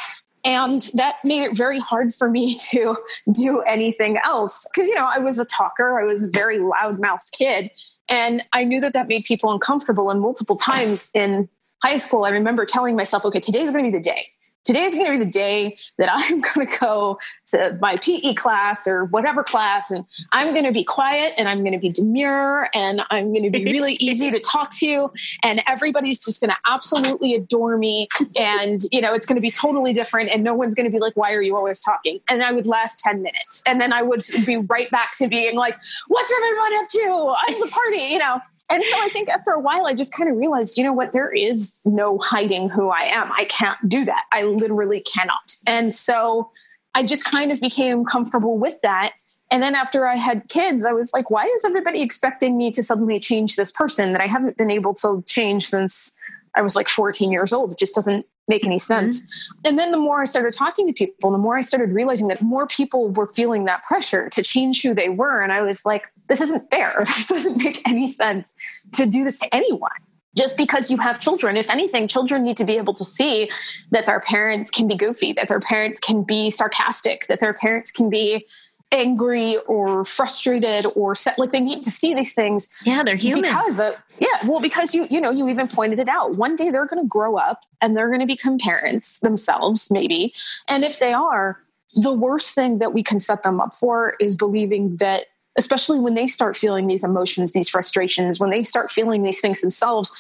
and 0.44 0.90
that 0.94 1.16
made 1.24 1.44
it 1.44 1.56
very 1.56 1.80
hard 1.80 2.14
for 2.14 2.30
me 2.30 2.56
to 2.72 2.96
do 3.32 3.62
anything 3.62 4.18
else. 4.24 4.68
Because, 4.74 4.88
you 4.88 4.96
know, 4.96 5.06
I 5.06 5.20
was 5.20 5.40
a 5.40 5.46
talker, 5.46 6.00
I 6.00 6.04
was 6.04 6.26
a 6.26 6.30
very 6.30 6.60
loud 6.60 7.00
mouthed 7.00 7.32
kid. 7.32 7.72
And 8.10 8.44
I 8.52 8.66
knew 8.66 8.82
that 8.82 8.94
that 8.94 9.08
made 9.08 9.24
people 9.24 9.52
uncomfortable. 9.52 10.10
And 10.10 10.20
multiple 10.20 10.58
times 10.58 11.10
in 11.16 11.48
high 11.82 11.98
school, 11.98 12.26
I 12.26 12.30
remember 12.30 12.66
telling 12.66 12.98
myself, 12.98 13.24
okay, 13.26 13.40
today's 13.40 13.72
going 13.72 13.86
to 13.86 13.92
be 13.92 13.98
the 13.98 14.04
day 14.04 14.28
today 14.66 14.84
is 14.84 14.94
going 14.94 15.06
to 15.06 15.12
be 15.12 15.24
the 15.24 15.30
day 15.30 15.78
that 15.98 16.10
I'm 16.12 16.42
going 16.42 16.68
to 16.68 16.80
go 16.80 17.20
to 17.48 17.78
my 17.82 17.98
PE 17.98 18.34
class 18.34 18.88
or 18.88 19.06
whatever 19.06 19.44
class, 19.44 19.92
and 19.92 20.06
I'm 20.32 20.54
going 20.54 20.66
to 20.66 20.72
be 20.72 20.84
quiet 20.84 21.34
and 21.38 21.48
I'm 21.48 21.60
going 21.60 21.74
to 21.74 21.80
be 21.80 21.90
demure 21.90 22.70
and 22.74 23.02
I'm 23.10 23.32
going 23.32 23.44
to 23.44 23.50
be 23.50 23.66
really 23.66 23.94
easy 24.00 24.32
to 24.32 24.40
talk 24.40 24.72
to, 24.78 25.12
and 25.44 25.62
everybody's 25.68 26.24
just 26.24 26.42
going 26.42 26.52
to 26.52 26.58
absolutely 26.68 27.34
adore 27.36 27.78
me, 27.78 28.08
and 28.38 28.82
you 28.92 29.02
know 29.02 29.14
it's 29.14 29.26
going 29.26 29.38
to 29.38 29.42
be 29.42 29.52
totally 29.52 29.94
different, 29.94 30.30
and 30.30 30.44
no 30.44 30.54
one's 30.54 30.76
going 30.76 30.86
to 30.86 30.92
be 30.92 31.00
like, 31.00 31.16
"Why 31.16 31.34
are 31.34 31.42
you 31.42 31.56
always 31.56 31.80
talking?" 31.80 32.20
And 32.30 32.42
I 32.42 32.52
would 32.52 32.68
last 32.68 33.00
ten 33.00 33.22
minutes, 33.22 33.64
and 33.68 33.80
then 33.80 33.94
I 33.94 34.02
would 34.02 34.24
be 34.46 34.58
right 34.58 34.90
back 34.90 35.16
to 35.18 35.28
being 35.28 35.56
like, 35.56 35.76
"What's 36.08 36.34
everyone 36.34 36.74
up 36.76 36.90
to? 36.90 37.36
I'm 37.48 37.60
the 37.60 37.68
party," 37.72 38.04
you 38.04 38.20
know. 38.20 38.42
And 38.74 38.84
so 38.84 38.98
I 39.02 39.10
think 39.10 39.30
after 39.30 39.52
a 39.52 39.60
while, 39.60 39.86
I 39.86 39.94
just 39.94 40.12
kind 40.16 40.28
of 40.28 40.36
realized, 40.36 40.80
you 40.80 40.84
know 40.84 40.94
what, 40.94 41.12
there 41.12 41.32
is 41.32 41.80
no 41.86 42.18
hiding 42.18 42.70
who 42.70 42.90
I 42.90 43.04
am. 43.04 43.32
I 43.32 43.46
can't 43.46 43.78
do 43.88 44.04
that. 44.06 44.24
I 44.32 44.44
literally 44.44 45.02
cannot. 45.02 45.56
And 45.68 45.94
so 45.94 46.50
I 46.96 47.04
just 47.04 47.24
kind 47.24 47.52
of 47.52 47.62
became 47.62 48.04
comfortable 48.04 48.58
with 48.58 48.82
that. 48.82 49.14
And 49.52 49.62
then 49.62 49.76
after 49.76 50.08
I 50.08 50.18
had 50.18 50.50
kids, 50.50 50.88
I 50.88 50.92
was 50.92 51.14
like, 51.14 51.30
why 51.30 51.46
is 51.46 51.64
everybody 51.64 52.02
expecting 52.02 52.58
me 52.58 52.72
to 52.72 52.82
suddenly 52.82 53.20
change 53.20 53.58
this 53.58 53.72
person 53.72 54.12
that 54.14 54.22
I 54.22 54.26
haven't 54.26 54.58
been 54.58 54.72
able 54.72 54.96
to 54.96 55.24
change 55.28 55.68
since 55.68 56.12
I 56.56 56.64
was 56.64 56.76
like 56.76 56.90
14 56.90 57.32
years 57.32 57.54
old? 57.54 57.74
It 57.74 57.78
just 57.78 57.94
doesn't 57.94 58.26
make 58.48 58.66
any 58.66 58.80
sense. 58.80 59.20
Mm-hmm. 59.22 59.62
And 59.66 59.80
then 59.80 59.92
the 59.92 59.98
more 59.98 60.22
I 60.22 60.26
started 60.26 60.54
talking 60.54 60.88
to 60.88 60.94
people, 60.94 61.32
the 61.32 61.38
more 61.38 61.58
I 61.58 61.62
started 61.62 61.92
realizing 61.92 62.28
that 62.30 62.42
more 62.42 62.66
people 62.66 63.10
were 63.10 63.28
feeling 63.28 63.66
that 63.66 63.84
pressure 63.84 64.30
to 64.30 64.42
change 64.42 64.82
who 64.82 64.96
they 64.96 65.10
were. 65.10 65.44
And 65.44 65.52
I 65.52 65.62
was 65.62 65.86
like, 65.86 66.12
this 66.28 66.42
isn't 66.42 66.70
fair. 66.70 66.96
This 67.00 67.28
doesn't 67.28 67.58
make 67.58 67.88
any 67.88 68.08
sense 68.08 68.56
to 68.94 69.06
do 69.06 69.24
this 69.24 69.40
to 69.40 69.56
anyone. 69.56 69.92
Just 70.36 70.58
because 70.58 70.90
you 70.90 70.98
have 70.98 71.20
children, 71.20 71.58
if 71.58 71.70
anything, 71.70 72.08
children 72.08 72.44
need 72.44 72.58
to 72.58 72.66
be 72.66 72.78
able 72.78 72.94
to 72.96 73.06
see 73.06 73.52
that 73.92 74.08
their 74.08 74.20
parents 74.20 74.72
can 74.72 74.88
be 74.88 74.96
goofy, 74.96 75.32
that 75.34 75.48
their 75.48 75.60
parents 75.60 76.00
can 76.00 76.24
be 76.24 76.50
sarcastic, 76.50 77.28
that 77.28 77.40
their 77.40 77.54
parents 77.54 77.92
can 77.92 78.10
be 78.10 78.48
angry 78.92 79.58
or 79.68 80.04
frustrated 80.04 80.86
or 80.96 81.16
set 81.16 81.38
like 81.40 81.50
they 81.50 81.60
need 81.60 81.82
to 81.82 81.90
see 81.90 82.14
these 82.14 82.34
things 82.34 82.68
yeah 82.86 83.02
they're 83.04 83.16
human 83.16 83.42
because 83.42 83.80
of, 83.80 84.00
yeah 84.20 84.28
well 84.46 84.62
because 84.62 84.94
you 84.94 85.08
you 85.10 85.20
know 85.20 85.32
you 85.32 85.50
even 85.50 85.68
pointed 85.68 85.98
it 85.98 86.08
out 86.08 86.38
one 86.38 86.56
day 86.56 86.70
they're 86.70 86.86
going 86.86 87.02
to 87.02 87.08
grow 87.08 87.36
up 87.36 87.62
and 87.82 87.98
they're 87.98 88.10
going 88.10 88.20
to 88.20 88.28
become 88.28 88.56
parents 88.60 89.20
themselves 89.22 89.90
maybe 89.90 90.32
and 90.70 90.84
if 90.84 91.00
they 91.00 91.12
are 91.12 91.60
the 91.96 92.14
worst 92.14 92.54
thing 92.54 92.78
that 92.78 92.94
we 92.94 93.02
can 93.02 93.18
set 93.18 93.42
them 93.42 93.60
up 93.60 93.74
for 93.74 94.16
is 94.20 94.36
believing 94.36 94.96
that 94.98 95.26
especially 95.58 96.00
when 96.00 96.16
they 96.16 96.28
start 96.28 96.58
feeling 96.58 96.88
these 96.88 97.04
emotions 97.04 97.52
these 97.52 97.70
frustrations 97.70 98.40
when 98.40 98.50
they 98.50 98.64
start 98.64 98.92
feeling 98.92 99.24
these 99.24 99.42
things 99.42 99.62
themselves 99.62 100.12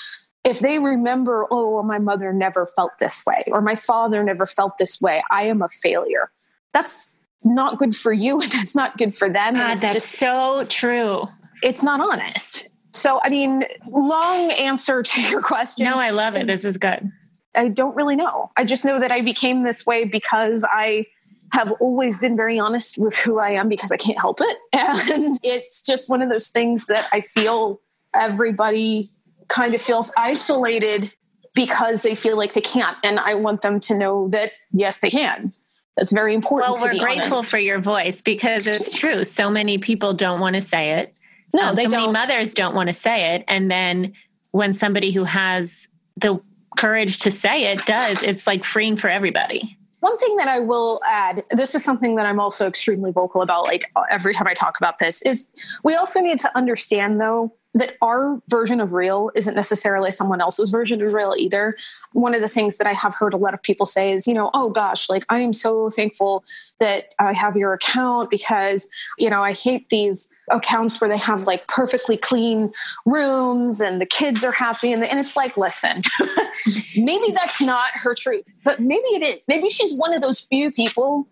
if 0.43 0.59
they 0.59 0.79
remember 0.79 1.45
oh 1.51 1.73
well, 1.73 1.83
my 1.83 1.99
mother 1.99 2.33
never 2.33 2.65
felt 2.65 2.91
this 2.99 3.25
way 3.25 3.43
or 3.47 3.61
my 3.61 3.75
father 3.75 4.23
never 4.23 4.45
felt 4.45 4.77
this 4.77 5.01
way. 5.01 5.23
I 5.31 5.43
am 5.43 5.61
a 5.61 5.69
failure. 5.69 6.31
That's 6.73 7.15
not 7.43 7.77
good 7.77 7.95
for 7.95 8.11
you 8.13 8.41
and 8.41 8.51
that's 8.51 8.75
not 8.75 8.97
good 8.97 9.15
for 9.15 9.29
them 9.29 9.55
God, 9.55 9.77
ah, 9.77 9.79
that's 9.79 9.93
just, 9.93 10.09
so 10.15 10.65
true. 10.69 11.27
it's 11.61 11.83
not 11.83 11.99
honest. 11.99 12.69
So 12.91 13.19
i 13.23 13.29
mean 13.29 13.63
long 13.89 14.51
answer 14.51 15.03
to 15.03 15.21
your 15.29 15.41
question. 15.41 15.85
No 15.85 15.95
i 15.95 16.09
love 16.09 16.35
it. 16.35 16.45
This 16.45 16.65
is 16.65 16.77
good. 16.77 17.09
I 17.55 17.67
don't 17.67 17.95
really 17.95 18.15
know. 18.15 18.51
I 18.57 18.65
just 18.65 18.85
know 18.85 18.99
that 18.99 19.11
i 19.11 19.21
became 19.21 19.63
this 19.63 19.85
way 19.85 20.05
because 20.05 20.65
i 20.69 21.05
have 21.53 21.71
always 21.79 22.17
been 22.17 22.35
very 22.35 22.59
honest 22.59 22.97
with 22.97 23.15
who 23.15 23.39
i 23.39 23.49
am 23.49 23.69
because 23.69 23.91
i 23.91 23.97
can't 23.97 24.19
help 24.19 24.39
it 24.41 24.57
and 24.73 25.39
it's 25.43 25.81
just 25.81 26.09
one 26.09 26.21
of 26.21 26.29
those 26.29 26.49
things 26.49 26.87
that 26.87 27.07
i 27.11 27.21
feel 27.21 27.79
everybody 28.15 29.03
kind 29.47 29.73
of 29.73 29.81
feels 29.81 30.11
isolated 30.17 31.11
because 31.55 32.01
they 32.01 32.15
feel 32.15 32.35
like 32.35 32.53
they 32.53 32.61
can't 32.61 32.97
and 33.03 33.19
i 33.19 33.33
want 33.33 33.61
them 33.61 33.79
to 33.79 33.95
know 33.95 34.27
that 34.29 34.51
yes 34.71 34.99
they 34.99 35.09
can 35.09 35.53
that's 35.95 36.11
very 36.11 36.33
important. 36.33 36.75
Well, 36.75 36.91
we're 36.91 36.99
grateful 36.99 37.37
honest. 37.37 37.51
for 37.51 37.59
your 37.59 37.79
voice 37.79 38.21
because 38.21 38.65
it's 38.65 38.91
true. 38.97 39.23
So 39.23 39.49
many 39.49 39.77
people 39.77 40.13
don't 40.13 40.39
want 40.39 40.55
to 40.55 40.61
say 40.61 40.93
it. 40.93 41.15
No, 41.53 41.67
um, 41.67 41.75
they 41.75 41.83
so 41.83 41.89
don't. 41.89 42.13
many 42.13 42.13
mothers 42.13 42.53
don't 42.53 42.73
want 42.73 42.87
to 42.87 42.93
say 42.93 43.35
it. 43.35 43.43
And 43.47 43.69
then 43.69 44.13
when 44.51 44.73
somebody 44.73 45.11
who 45.11 45.23
has 45.23 45.87
the 46.17 46.41
courage 46.77 47.19
to 47.19 47.31
say 47.31 47.65
it 47.65 47.85
does, 47.85 48.23
it's 48.23 48.47
like 48.47 48.63
freeing 48.63 48.95
for 48.95 49.07
everybody. 49.07 49.77
One 50.03 50.17
thing 50.17 50.35
that 50.35 50.49
I 50.49 50.59
will 50.59 50.99
add, 51.07 51.45
this 51.51 51.73
is 51.75 51.81
something 51.81 52.17
that 52.17 52.25
I'm 52.25 52.37
also 52.37 52.67
extremely 52.67 53.13
vocal 53.13 53.41
about, 53.41 53.63
like 53.63 53.89
every 54.11 54.33
time 54.33 54.47
I 54.47 54.53
talk 54.53 54.75
about 54.77 54.97
this, 54.97 55.21
is 55.21 55.49
we 55.85 55.95
also 55.95 56.19
need 56.19 56.39
to 56.39 56.57
understand, 56.57 57.21
though, 57.21 57.55
that 57.73 57.95
our 58.01 58.41
version 58.49 58.79
of 58.79 58.93
real 58.93 59.31
isn't 59.35 59.55
necessarily 59.55 60.11
someone 60.11 60.41
else's 60.41 60.69
version 60.69 61.01
of 61.01 61.13
real 61.13 61.33
either. 61.37 61.75
One 62.11 62.35
of 62.35 62.41
the 62.41 62.47
things 62.47 62.77
that 62.77 62.87
I 62.87 62.93
have 62.93 63.15
heard 63.15 63.33
a 63.33 63.37
lot 63.37 63.53
of 63.53 63.63
people 63.63 63.85
say 63.85 64.11
is, 64.11 64.27
you 64.27 64.33
know, 64.33 64.51
oh 64.53 64.69
gosh, 64.69 65.09
like 65.09 65.25
I 65.29 65.39
am 65.39 65.53
so 65.53 65.89
thankful 65.89 66.43
that 66.79 67.13
I 67.17 67.33
have 67.33 67.57
your 67.57 67.73
account 67.73 68.29
because, 68.29 68.89
you 69.17 69.29
know, 69.29 69.43
I 69.43 69.53
hate 69.53 69.89
these 69.89 70.29
accounts 70.51 71.01
where 71.01 71.09
they 71.09 71.17
have 71.17 71.47
like 71.47 71.67
perfectly 71.67 72.17
clean 72.17 72.71
rooms 73.05 73.81
and 73.81 73.99
the 73.99 74.05
kids 74.05 74.43
are 74.43 74.51
happy. 74.51 74.91
And, 74.91 75.01
the, 75.01 75.09
and 75.09 75.19
it's 75.19 75.35
like, 75.35 75.57
listen, 75.57 76.03
maybe 76.97 77.31
that's 77.31 77.61
not 77.61 77.89
her 77.93 78.13
truth, 78.13 78.45
but 78.63 78.79
maybe 78.79 79.07
it 79.15 79.23
is. 79.23 79.45
Maybe 79.47 79.69
she's 79.69 79.97
one 79.97 80.13
of 80.13 80.21
those 80.21 80.41
few 80.41 80.71
people 80.71 81.27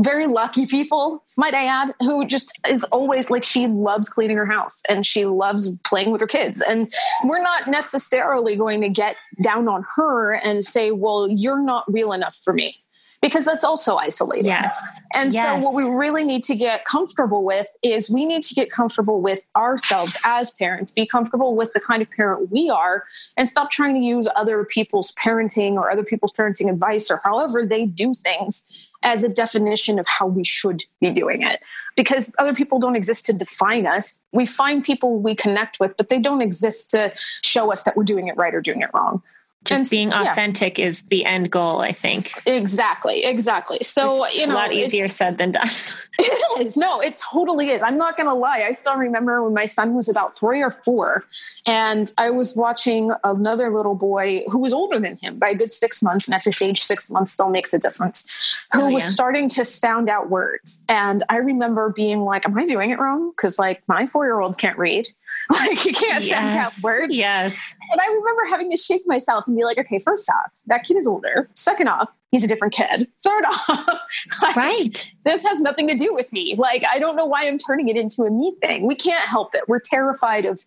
very 0.00 0.26
lucky 0.26 0.66
people, 0.66 1.22
might 1.36 1.54
I 1.54 1.66
add, 1.66 1.94
who 2.00 2.26
just 2.26 2.58
is 2.68 2.84
always 2.84 3.30
like 3.30 3.44
she 3.44 3.66
loves 3.66 4.08
cleaning 4.08 4.36
her 4.36 4.46
house 4.46 4.82
and 4.88 5.06
she 5.06 5.26
loves 5.26 5.76
playing 5.84 6.10
with 6.10 6.20
her 6.22 6.26
kids. 6.26 6.62
And 6.62 6.92
we're 7.24 7.42
not 7.42 7.68
necessarily 7.68 8.56
going 8.56 8.80
to 8.80 8.88
get 8.88 9.16
down 9.42 9.68
on 9.68 9.84
her 9.96 10.32
and 10.32 10.64
say, 10.64 10.90
well, 10.90 11.28
you're 11.28 11.62
not 11.62 11.84
real 11.86 12.12
enough 12.12 12.38
for 12.42 12.52
me. 12.52 12.76
Because 13.22 13.44
that's 13.44 13.64
also 13.64 13.96
isolating. 13.96 14.46
Yes. 14.46 14.74
And 15.12 15.30
yes. 15.30 15.44
so, 15.44 15.66
what 15.66 15.74
we 15.74 15.84
really 15.84 16.24
need 16.24 16.42
to 16.44 16.54
get 16.54 16.86
comfortable 16.86 17.44
with 17.44 17.66
is 17.82 18.08
we 18.08 18.24
need 18.24 18.42
to 18.44 18.54
get 18.54 18.70
comfortable 18.70 19.20
with 19.20 19.44
ourselves 19.54 20.16
as 20.24 20.50
parents, 20.52 20.92
be 20.92 21.06
comfortable 21.06 21.54
with 21.54 21.70
the 21.74 21.80
kind 21.80 22.00
of 22.00 22.10
parent 22.12 22.50
we 22.50 22.70
are, 22.70 23.04
and 23.36 23.46
stop 23.46 23.70
trying 23.70 23.94
to 23.94 24.00
use 24.00 24.26
other 24.36 24.64
people's 24.64 25.12
parenting 25.22 25.72
or 25.72 25.90
other 25.90 26.02
people's 26.02 26.32
parenting 26.32 26.70
advice 26.70 27.10
or 27.10 27.20
however 27.22 27.66
they 27.66 27.84
do 27.84 28.14
things 28.14 28.66
as 29.02 29.24
a 29.24 29.28
definition 29.28 29.98
of 29.98 30.06
how 30.06 30.26
we 30.26 30.44
should 30.44 30.84
be 31.00 31.10
doing 31.10 31.42
it 31.42 31.62
because 31.96 32.32
other 32.38 32.54
people 32.54 32.78
don't 32.78 32.96
exist 32.96 33.26
to 33.26 33.32
define 33.32 33.86
us. 33.86 34.22
We 34.32 34.46
find 34.46 34.84
people 34.84 35.18
we 35.18 35.34
connect 35.34 35.80
with, 35.80 35.96
but 35.96 36.08
they 36.08 36.18
don't 36.18 36.42
exist 36.42 36.90
to 36.90 37.12
show 37.42 37.72
us 37.72 37.82
that 37.84 37.96
we're 37.96 38.04
doing 38.04 38.28
it 38.28 38.36
right 38.36 38.54
or 38.54 38.60
doing 38.60 38.82
it 38.82 38.90
wrong 38.92 39.22
just 39.64 39.80
and, 39.80 39.90
being 39.90 40.12
authentic 40.12 40.78
yeah. 40.78 40.86
is 40.86 41.02
the 41.02 41.24
end 41.24 41.50
goal 41.50 41.80
i 41.80 41.92
think. 41.92 42.32
Exactly 42.46 43.24
exactly. 43.24 43.78
So 43.82 44.24
it's 44.24 44.36
you 44.36 44.46
know 44.46 44.54
a 44.54 44.56
lot 44.56 44.72
easier 44.72 45.08
said 45.08 45.38
than 45.38 45.52
done. 45.52 45.66
It 46.22 46.66
is. 46.66 46.76
No 46.76 47.00
it 47.00 47.16
totally 47.18 47.70
is. 47.70 47.82
I'm 47.82 47.96
not 47.96 48.16
gonna 48.16 48.34
lie. 48.34 48.64
I 48.66 48.72
still 48.72 48.96
remember 48.96 49.42
when 49.42 49.54
my 49.54 49.66
son 49.66 49.94
was 49.94 50.08
about 50.08 50.36
three 50.36 50.62
or 50.62 50.70
four 50.70 51.24
and 51.66 52.12
i 52.18 52.28
was 52.30 52.54
watching 52.56 53.10
another 53.24 53.74
little 53.74 53.94
boy 53.94 54.42
who 54.48 54.58
was 54.58 54.72
older 54.72 54.98
than 54.98 55.16
him. 55.16 55.38
By 55.38 55.50
a 55.50 55.54
good 55.54 55.72
six 55.72 56.02
months 56.02 56.26
and 56.26 56.34
at 56.34 56.44
this 56.44 56.60
age 56.60 56.82
six 56.82 57.10
months 57.10 57.32
still 57.32 57.50
makes 57.50 57.72
a 57.72 57.78
difference 57.78 58.26
who 58.72 58.82
oh, 58.82 58.88
yeah. 58.88 58.94
was 58.94 59.04
starting 59.04 59.48
to 59.50 59.64
sound 59.64 60.08
out 60.08 60.30
words. 60.30 60.82
And 60.88 61.22
i 61.28 61.36
remember 61.36 61.90
being 61.90 62.20
like 62.20 62.46
am 62.46 62.58
i 62.58 62.64
doing 62.64 62.90
it 62.90 62.98
wrong? 62.98 63.30
Because 63.30 63.58
like 63.58 63.82
my 63.88 64.06
four 64.06 64.26
year 64.26 64.40
olds 64.40 64.56
can't 64.56 64.78
read 64.78 65.08
like 65.60 65.84
you 65.84 65.92
can't 65.92 66.24
yes. 66.24 66.28
sound 66.28 66.54
out 66.54 66.72
words 66.82 67.16
yes 67.16 67.76
and 67.90 68.00
I 68.00 68.06
remember 68.06 68.44
having 68.48 68.70
to 68.70 68.76
shake 68.76 69.02
myself 69.06 69.46
and 69.46 69.56
be 69.56 69.64
like, 69.64 69.78
okay, 69.78 69.98
first 69.98 70.30
off, 70.30 70.52
that 70.66 70.84
kid 70.84 70.96
is 70.96 71.08
older. 71.08 71.50
Second 71.54 71.88
off, 71.88 72.14
he's 72.30 72.44
a 72.44 72.48
different 72.48 72.72
kid. 72.72 73.08
Third 73.24 73.44
off, 73.44 74.04
like, 74.42 74.56
right. 74.56 75.14
This 75.24 75.44
has 75.44 75.60
nothing 75.60 75.88
to 75.88 75.94
do 75.94 76.14
with 76.14 76.32
me. 76.32 76.54
Like, 76.56 76.84
I 76.90 76.98
don't 76.98 77.16
know 77.16 77.26
why 77.26 77.46
I'm 77.46 77.58
turning 77.58 77.88
it 77.88 77.96
into 77.96 78.22
a 78.22 78.30
me 78.30 78.54
thing. 78.62 78.86
We 78.86 78.94
can't 78.94 79.28
help 79.28 79.54
it. 79.54 79.64
We're 79.68 79.80
terrified 79.80 80.46
of 80.46 80.62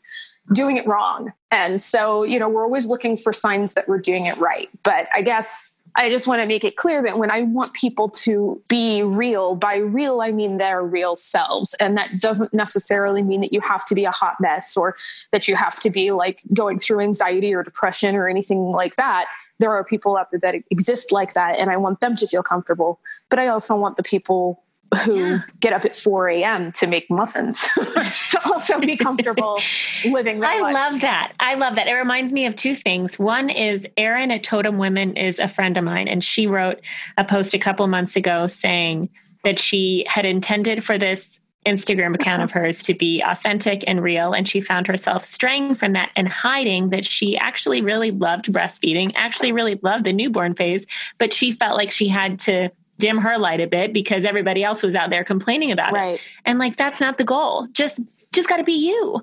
doing 0.53 0.75
it 0.75 0.85
wrong. 0.85 1.31
And 1.49 1.81
so, 1.81 2.23
you 2.23 2.37
know, 2.37 2.49
we're 2.49 2.63
always 2.63 2.87
looking 2.87 3.15
for 3.15 3.31
signs 3.31 3.73
that 3.75 3.87
we're 3.87 3.99
doing 3.99 4.25
it 4.25 4.35
right. 4.37 4.69
But 4.83 5.07
I 5.13 5.21
guess 5.21 5.81
I 5.95 6.09
just 6.09 6.27
want 6.27 6.41
to 6.41 6.47
make 6.47 6.63
it 6.63 6.75
clear 6.75 7.03
that 7.03 7.19
when 7.19 7.29
I 7.29 7.43
want 7.43 7.73
people 7.73 8.09
to 8.09 8.61
be 8.67 9.03
real, 9.03 9.55
by 9.55 9.75
real, 9.75 10.21
I 10.21 10.31
mean 10.31 10.57
their 10.57 10.81
real 10.81 11.15
selves. 11.15 11.75
And 11.75 11.95
that 11.97 12.19
doesn't 12.19 12.53
necessarily 12.53 13.21
mean 13.21 13.41
that 13.41 13.53
you 13.53 13.61
have 13.61 13.85
to 13.85 13.95
be 13.95 14.05
a 14.05 14.11
hot 14.11 14.35
mess 14.39 14.75
or 14.75 14.95
that 15.31 15.47
you 15.47 15.55
have 15.55 15.79
to 15.81 15.91
be 15.91 16.11
like 16.11 16.41
going 16.53 16.79
through 16.79 17.01
anxiety 17.01 17.53
or 17.53 17.61
depression 17.61 18.15
or 18.15 18.27
anything 18.27 18.59
like 18.59 18.95
that. 18.95 19.27
There 19.59 19.71
are 19.71 19.83
people 19.83 20.17
out 20.17 20.31
there 20.31 20.39
that 20.39 20.55
exist 20.71 21.11
like 21.11 21.33
that, 21.33 21.59
and 21.59 21.69
I 21.69 21.77
want 21.77 21.99
them 21.99 22.15
to 22.17 22.27
feel 22.27 22.41
comfortable. 22.41 22.99
But 23.29 23.37
I 23.37 23.47
also 23.47 23.75
want 23.75 23.95
the 23.97 24.03
people 24.03 24.63
who 24.95 25.17
yeah. 25.17 25.37
get 25.59 25.73
up 25.73 25.85
at 25.85 25.95
4 25.95 26.29
a.m. 26.29 26.71
to 26.73 26.87
make 26.87 27.09
muffins 27.09 27.67
to 27.73 28.41
also 28.45 28.79
be 28.79 28.97
comfortable 28.97 29.59
living 30.05 30.39
that 30.39 30.49
I 30.49 30.59
life. 30.61 30.73
love 30.73 31.01
that. 31.01 31.33
I 31.39 31.55
love 31.55 31.75
that. 31.75 31.87
It 31.87 31.93
reminds 31.93 32.31
me 32.31 32.45
of 32.45 32.55
two 32.55 32.75
things. 32.75 33.17
One 33.17 33.49
is 33.49 33.87
Erin 33.97 34.31
at 34.31 34.43
Totem 34.43 34.77
Women 34.77 35.15
is 35.15 35.39
a 35.39 35.47
friend 35.47 35.77
of 35.77 35.83
mine, 35.83 36.07
and 36.07 36.23
she 36.23 36.47
wrote 36.47 36.81
a 37.17 37.23
post 37.23 37.53
a 37.53 37.59
couple 37.59 37.85
months 37.87 38.15
ago 38.15 38.47
saying 38.47 39.09
that 39.43 39.59
she 39.59 40.05
had 40.07 40.25
intended 40.25 40.83
for 40.83 40.97
this 40.97 41.39
Instagram 41.65 42.13
account 42.13 42.41
of 42.41 42.51
hers 42.51 42.83
to 42.83 42.93
be 42.93 43.21
authentic 43.21 43.83
and 43.87 44.01
real. 44.01 44.33
And 44.33 44.47
she 44.47 44.61
found 44.61 44.87
herself 44.87 45.23
straying 45.23 45.75
from 45.75 45.93
that 45.93 46.11
and 46.15 46.27
hiding 46.27 46.89
that 46.89 47.05
she 47.05 47.37
actually 47.37 47.81
really 47.81 48.11
loved 48.11 48.51
breastfeeding, 48.51 49.11
actually 49.15 49.51
really 49.51 49.79
loved 49.81 50.05
the 50.05 50.13
newborn 50.13 50.55
phase, 50.55 50.85
but 51.17 51.33
she 51.33 51.51
felt 51.51 51.77
like 51.77 51.91
she 51.91 52.07
had 52.07 52.39
to 52.39 52.69
dim 53.03 53.17
her 53.17 53.37
light 53.37 53.59
a 53.59 53.67
bit 53.67 53.91
because 53.91 54.23
everybody 54.23 54.63
else 54.63 54.81
was 54.81 54.95
out 54.95 55.09
there 55.09 55.25
complaining 55.25 55.71
about 55.71 55.91
right. 55.91 56.15
it. 56.15 56.21
And 56.45 56.57
like 56.57 56.77
that's 56.77 57.01
not 57.01 57.17
the 57.17 57.25
goal. 57.25 57.67
Just 57.73 57.99
just 58.33 58.47
got 58.47 58.57
to 58.57 58.63
be 58.63 58.87
you. 58.87 59.21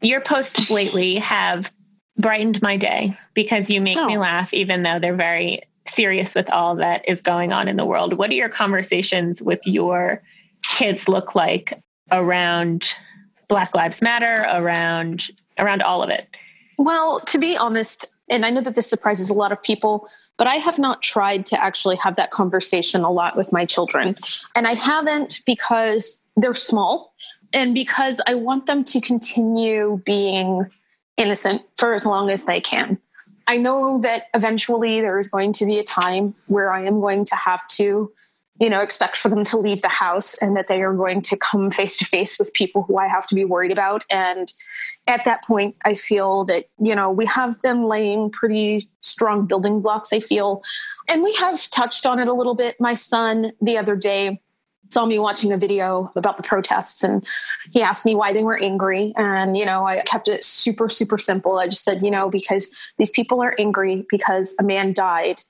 Your 0.00 0.20
posts 0.20 0.70
lately 0.70 1.16
have 1.16 1.72
brightened 2.16 2.62
my 2.62 2.76
day 2.76 3.18
because 3.34 3.68
you 3.68 3.80
make 3.80 3.98
oh. 3.98 4.06
me 4.06 4.16
laugh 4.16 4.54
even 4.54 4.84
though 4.84 5.00
they're 5.00 5.16
very 5.16 5.62
serious 5.88 6.36
with 6.36 6.52
all 6.52 6.76
that 6.76 7.02
is 7.08 7.20
going 7.20 7.52
on 7.52 7.66
in 7.66 7.76
the 7.76 7.84
world. 7.84 8.12
What 8.12 8.30
do 8.30 8.36
your 8.36 8.48
conversations 8.48 9.42
with 9.42 9.60
your 9.66 10.22
kids 10.76 11.08
look 11.08 11.34
like 11.34 11.82
around 12.12 12.94
Black 13.48 13.74
Lives 13.74 14.00
Matter, 14.00 14.46
around 14.52 15.26
around 15.58 15.82
all 15.82 16.00
of 16.04 16.10
it? 16.10 16.28
Well, 16.78 17.18
to 17.20 17.38
be 17.38 17.56
honest, 17.56 18.14
and 18.30 18.46
I 18.46 18.50
know 18.50 18.60
that 18.60 18.76
this 18.76 18.88
surprises 18.88 19.28
a 19.28 19.34
lot 19.34 19.52
of 19.52 19.62
people, 19.62 20.08
but 20.38 20.46
I 20.46 20.54
have 20.54 20.78
not 20.78 21.02
tried 21.02 21.44
to 21.46 21.62
actually 21.62 21.96
have 21.96 22.16
that 22.16 22.30
conversation 22.30 23.02
a 23.02 23.10
lot 23.10 23.36
with 23.36 23.52
my 23.52 23.66
children. 23.66 24.16
And 24.54 24.66
I 24.66 24.72
haven't 24.72 25.42
because 25.44 26.22
they're 26.36 26.54
small 26.54 27.12
and 27.52 27.74
because 27.74 28.20
I 28.26 28.34
want 28.36 28.66
them 28.66 28.84
to 28.84 29.00
continue 29.00 30.00
being 30.06 30.70
innocent 31.16 31.62
for 31.76 31.92
as 31.92 32.06
long 32.06 32.30
as 32.30 32.44
they 32.44 32.60
can. 32.60 32.98
I 33.48 33.56
know 33.56 33.98
that 34.02 34.26
eventually 34.32 35.00
there 35.00 35.18
is 35.18 35.26
going 35.26 35.52
to 35.54 35.66
be 35.66 35.80
a 35.80 35.82
time 35.82 36.34
where 36.46 36.72
I 36.72 36.84
am 36.84 37.00
going 37.00 37.24
to 37.24 37.34
have 37.34 37.66
to 37.68 38.12
you 38.60 38.68
know, 38.68 38.80
expect 38.80 39.16
for 39.16 39.30
them 39.30 39.42
to 39.42 39.56
leave 39.56 39.80
the 39.80 39.88
house 39.88 40.36
and 40.42 40.54
that 40.54 40.66
they 40.66 40.82
are 40.82 40.92
going 40.92 41.22
to 41.22 41.36
come 41.36 41.70
face 41.70 41.96
to 41.96 42.04
face 42.04 42.38
with 42.38 42.52
people 42.52 42.82
who 42.82 42.98
I 42.98 43.08
have 43.08 43.26
to 43.28 43.34
be 43.34 43.44
worried 43.44 43.72
about. 43.72 44.04
And 44.10 44.52
at 45.06 45.24
that 45.24 45.42
point, 45.44 45.76
I 45.86 45.94
feel 45.94 46.44
that, 46.44 46.66
you 46.78 46.94
know, 46.94 47.10
we 47.10 47.24
have 47.24 47.58
them 47.62 47.86
laying 47.86 48.30
pretty 48.30 48.90
strong 49.00 49.46
building 49.46 49.80
blocks, 49.80 50.12
I 50.12 50.20
feel. 50.20 50.62
And 51.08 51.22
we 51.22 51.34
have 51.36 51.70
touched 51.70 52.04
on 52.04 52.18
it 52.18 52.28
a 52.28 52.34
little 52.34 52.54
bit. 52.54 52.78
My 52.78 52.92
son 52.92 53.52
the 53.62 53.78
other 53.78 53.96
day 53.96 54.42
saw 54.90 55.06
me 55.06 55.18
watching 55.18 55.52
a 55.52 55.56
video 55.56 56.10
about 56.14 56.36
the 56.36 56.42
protests 56.42 57.02
and 57.02 57.26
he 57.70 57.80
asked 57.80 58.04
me 58.04 58.14
why 58.14 58.32
they 58.32 58.42
were 58.42 58.58
angry. 58.58 59.14
And, 59.16 59.56
you 59.56 59.64
know, 59.64 59.86
I 59.86 60.02
kept 60.02 60.28
it 60.28 60.44
super, 60.44 60.88
super 60.88 61.16
simple. 61.16 61.58
I 61.58 61.68
just 61.68 61.84
said, 61.84 62.02
you 62.02 62.10
know, 62.10 62.28
because 62.28 62.70
these 62.98 63.10
people 63.10 63.40
are 63.40 63.54
angry 63.58 64.04
because 64.10 64.54
a 64.58 64.64
man 64.64 64.92
died 64.92 65.44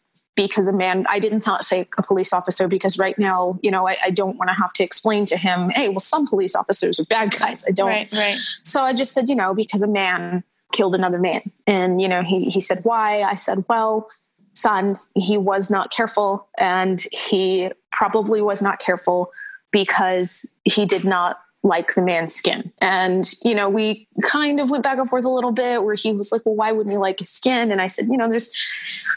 because 0.47 0.69
a 0.69 0.73
man 0.73 1.07
i 1.11 1.19
didn't 1.19 1.47
not 1.47 1.65
say 1.65 1.87
a 1.99 2.03
police 2.03 2.33
officer 2.33 2.67
because 2.67 2.99
right 2.99 3.19
now 3.19 3.59
you 3.63 3.71
know 3.71 3.87
i, 3.87 3.97
I 4.03 4.11
don't 4.11 4.37
want 4.37 4.49
to 4.49 4.55
have 4.55 4.73
to 4.75 4.85
explain 4.85 5.27
to 5.27 5.37
him 5.37 5.69
hey 5.71 5.89
well 5.89 6.01
some 6.01 6.27
police 6.27 6.55
officers 6.55 6.99
are 6.99 7.05
bad 7.05 7.37
guys 7.37 7.65
i 7.67 7.73
don't 7.73 7.89
right, 7.89 8.13
right. 8.13 8.35
so 8.63 8.83
i 8.83 8.93
just 8.95 9.13
said 9.13 9.29
you 9.29 9.35
know 9.35 9.55
because 9.55 9.83
a 9.83 9.89
man 9.89 10.43
killed 10.73 10.95
another 10.95 11.21
man 11.21 11.43
and 11.67 12.01
you 12.01 12.09
know 12.09 12.23
he, 12.23 12.47
he 12.47 12.61
said 12.61 12.79
why 12.85 13.23
i 13.23 13.35
said 13.35 13.65
well 13.69 14.09
son 14.55 14.97
he 15.15 15.37
was 15.37 15.71
not 15.71 15.91
careful 15.91 16.49
and 16.59 17.05
he 17.13 17.71
probably 17.93 18.41
was 18.41 18.63
not 18.63 18.79
careful 18.79 19.31
because 19.73 20.51
he 20.65 20.87
did 20.87 21.05
not 21.05 21.41
like 21.63 21.95
the 21.95 22.03
man's 22.03 22.35
skin. 22.35 22.73
And, 22.81 23.31
you 23.45 23.55
know, 23.55 23.69
we 23.69 24.09
kind 24.23 24.61
of 24.61 24.71
went 24.71 24.83
back 24.83 24.99
and 24.99 25.09
forth 25.09 25.25
a 25.25 25.31
little 25.31 25.53
bit 25.53 25.83
where 25.83 25.95
he 25.95 26.13
was 26.13 26.33
like, 26.33 26.43
well, 26.47 26.55
why 26.55 26.73
wouldn't 26.73 26.93
you 26.93 26.99
like 26.99 27.19
his 27.19 27.29
skin? 27.29 27.71
And 27.71 27.83
I 27.83 27.87
said, 27.87 28.07
you 28.11 28.17
know, 28.17 28.29
there's 28.29 28.51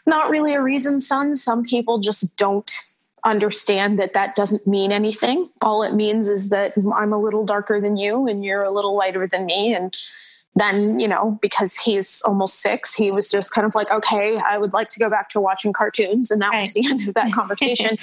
not 0.05 0.29
really 0.29 0.53
a 0.53 0.61
reason, 0.61 0.99
son. 0.99 1.35
Some 1.35 1.63
people 1.63 1.99
just 1.99 2.35
don't 2.35 2.73
understand 3.25 3.97
that 3.99 4.13
that 4.13 4.35
doesn't 4.35 4.67
mean 4.67 4.91
anything. 4.91 5.49
All 5.61 5.83
it 5.83 5.93
means 5.93 6.27
is 6.27 6.49
that 6.49 6.73
I'm 6.93 7.13
a 7.13 7.17
little 7.17 7.45
darker 7.45 7.79
than 7.79 7.95
you 7.95 8.27
and 8.27 8.43
you're 8.43 8.63
a 8.63 8.71
little 8.71 8.95
lighter 8.97 9.25
than 9.25 9.45
me. 9.45 9.73
And 9.73 9.95
then, 10.55 10.99
you 10.99 11.07
know, 11.07 11.39
because 11.41 11.77
he's 11.77 12.21
almost 12.23 12.59
six, 12.59 12.93
he 12.93 13.09
was 13.09 13.29
just 13.29 13.53
kind 13.53 13.65
of 13.65 13.73
like, 13.73 13.89
okay, 13.89 14.37
I 14.37 14.57
would 14.57 14.73
like 14.73 14.89
to 14.89 14.99
go 14.99 15.09
back 15.09 15.29
to 15.29 15.39
watching 15.39 15.71
cartoons. 15.71 16.29
And 16.29 16.41
that 16.41 16.49
right. 16.49 16.59
was 16.59 16.73
the 16.73 16.85
end 16.85 17.07
of 17.07 17.13
that 17.15 17.31
conversation. 17.33 17.97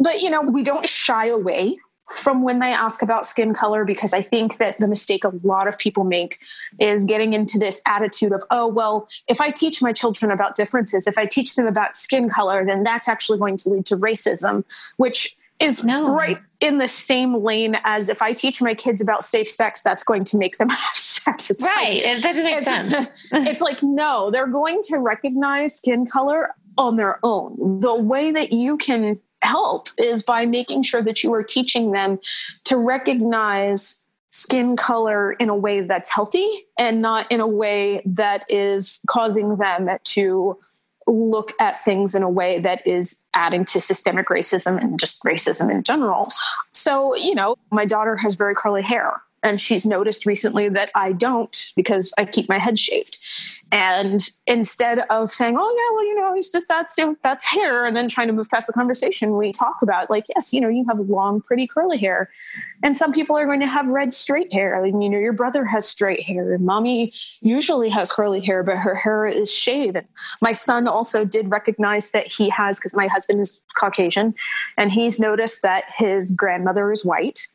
but, 0.00 0.20
you 0.20 0.28
know, 0.28 0.42
we 0.42 0.64
don't 0.64 0.88
shy 0.88 1.26
away 1.28 1.78
from 2.10 2.42
when 2.42 2.60
they 2.60 2.72
ask 2.72 3.02
about 3.02 3.26
skin 3.26 3.52
color 3.52 3.84
because 3.84 4.14
I 4.14 4.22
think 4.22 4.58
that 4.58 4.78
the 4.78 4.86
mistake 4.86 5.24
a 5.24 5.32
lot 5.42 5.66
of 5.66 5.76
people 5.76 6.04
make 6.04 6.38
is 6.78 7.04
getting 7.04 7.32
into 7.32 7.58
this 7.58 7.82
attitude 7.86 8.32
of, 8.32 8.44
oh, 8.50 8.66
well, 8.68 9.08
if 9.28 9.40
I 9.40 9.50
teach 9.50 9.82
my 9.82 9.92
children 9.92 10.30
about 10.30 10.54
differences, 10.54 11.06
if 11.06 11.18
I 11.18 11.26
teach 11.26 11.56
them 11.56 11.66
about 11.66 11.96
skin 11.96 12.30
color, 12.30 12.64
then 12.64 12.84
that's 12.84 13.08
actually 13.08 13.38
going 13.38 13.56
to 13.58 13.70
lead 13.70 13.86
to 13.86 13.96
racism, 13.96 14.64
which 14.98 15.36
is 15.58 15.82
no. 15.84 16.14
right 16.14 16.38
in 16.60 16.78
the 16.78 16.88
same 16.88 17.42
lane 17.42 17.76
as 17.84 18.08
if 18.08 18.22
I 18.22 18.32
teach 18.32 18.62
my 18.62 18.74
kids 18.74 19.00
about 19.00 19.24
safe 19.24 19.48
sex, 19.48 19.82
that's 19.82 20.04
going 20.04 20.24
to 20.24 20.38
make 20.38 20.58
them 20.58 20.68
have 20.70 20.94
sex. 20.94 21.50
It's 21.50 21.64
right. 21.64 22.04
Like, 22.04 22.18
it 22.18 22.22
doesn't 22.22 22.44
make 22.44 22.56
it's, 22.58 22.66
sense. 22.66 23.08
it's 23.32 23.60
like, 23.60 23.82
no, 23.82 24.30
they're 24.30 24.46
going 24.46 24.80
to 24.88 24.98
recognize 24.98 25.76
skin 25.76 26.06
color 26.06 26.54
on 26.78 26.96
their 26.96 27.18
own. 27.24 27.80
The 27.80 27.94
way 27.94 28.30
that 28.30 28.52
you 28.52 28.76
can 28.76 29.18
help 29.46 29.88
is 29.98 30.22
by 30.22 30.44
making 30.44 30.82
sure 30.82 31.02
that 31.02 31.22
you 31.22 31.32
are 31.32 31.42
teaching 31.42 31.92
them 31.92 32.18
to 32.64 32.76
recognize 32.76 34.04
skin 34.30 34.76
color 34.76 35.32
in 35.32 35.48
a 35.48 35.56
way 35.56 35.80
that's 35.80 36.12
healthy 36.12 36.46
and 36.78 37.00
not 37.00 37.30
in 37.32 37.40
a 37.40 37.46
way 37.46 38.02
that 38.04 38.44
is 38.48 39.00
causing 39.08 39.56
them 39.56 39.88
to 40.04 40.58
look 41.06 41.52
at 41.60 41.80
things 41.80 42.14
in 42.14 42.22
a 42.22 42.28
way 42.28 42.60
that 42.60 42.84
is 42.86 43.22
adding 43.32 43.64
to 43.64 43.80
systemic 43.80 44.26
racism 44.28 44.80
and 44.80 44.98
just 44.98 45.22
racism 45.22 45.70
in 45.70 45.82
general. 45.82 46.28
So, 46.72 47.14
you 47.14 47.34
know, 47.34 47.56
my 47.70 47.86
daughter 47.86 48.16
has 48.16 48.34
very 48.34 48.54
curly 48.54 48.82
hair. 48.82 49.22
And 49.46 49.60
she's 49.60 49.86
noticed 49.86 50.26
recently 50.26 50.68
that 50.70 50.90
I 50.96 51.12
don't 51.12 51.72
because 51.76 52.12
I 52.18 52.24
keep 52.24 52.48
my 52.48 52.58
head 52.58 52.80
shaved. 52.80 53.18
And 53.70 54.28
instead 54.48 55.00
of 55.08 55.30
saying, 55.30 55.56
"Oh 55.56 55.76
yeah, 55.78 55.94
well 55.94 56.04
you 56.04 56.14
know, 56.16 56.34
it's 56.36 56.50
just 56.50 56.66
that's 56.66 56.96
that's 57.22 57.44
hair," 57.44 57.84
and 57.84 57.96
then 57.96 58.08
trying 58.08 58.26
to 58.26 58.32
move 58.32 58.48
past 58.50 58.66
the 58.66 58.72
conversation, 58.72 59.36
we 59.36 59.52
talk 59.52 59.82
about 59.82 60.10
like, 60.10 60.24
yes, 60.34 60.52
you 60.52 60.60
know, 60.60 60.68
you 60.68 60.84
have 60.88 60.98
long, 60.98 61.40
pretty 61.40 61.68
curly 61.68 61.96
hair, 61.96 62.28
and 62.82 62.96
some 62.96 63.12
people 63.12 63.36
are 63.36 63.46
going 63.46 63.60
to 63.60 63.66
have 63.68 63.86
red 63.86 64.12
straight 64.12 64.52
hair. 64.52 64.76
I 64.76 64.90
mean, 64.90 65.00
you 65.00 65.10
know, 65.10 65.18
your 65.18 65.32
brother 65.32 65.64
has 65.64 65.88
straight 65.88 66.24
hair, 66.24 66.52
and 66.52 66.64
mommy 66.64 67.12
usually 67.40 67.88
has 67.90 68.10
curly 68.10 68.40
hair, 68.40 68.64
but 68.64 68.78
her 68.78 68.96
hair 68.96 69.26
is 69.26 69.52
shaved. 69.52 69.96
And 69.96 70.06
My 70.40 70.52
son 70.52 70.88
also 70.88 71.24
did 71.24 71.50
recognize 71.50 72.10
that 72.10 72.32
he 72.32 72.48
has 72.50 72.78
because 72.78 72.94
my 72.94 73.06
husband 73.06 73.40
is 73.40 73.60
Caucasian, 73.78 74.34
and 74.76 74.90
he's 74.90 75.20
noticed 75.20 75.62
that 75.62 75.84
his 75.96 76.32
grandmother 76.32 76.90
is 76.90 77.04
white 77.04 77.46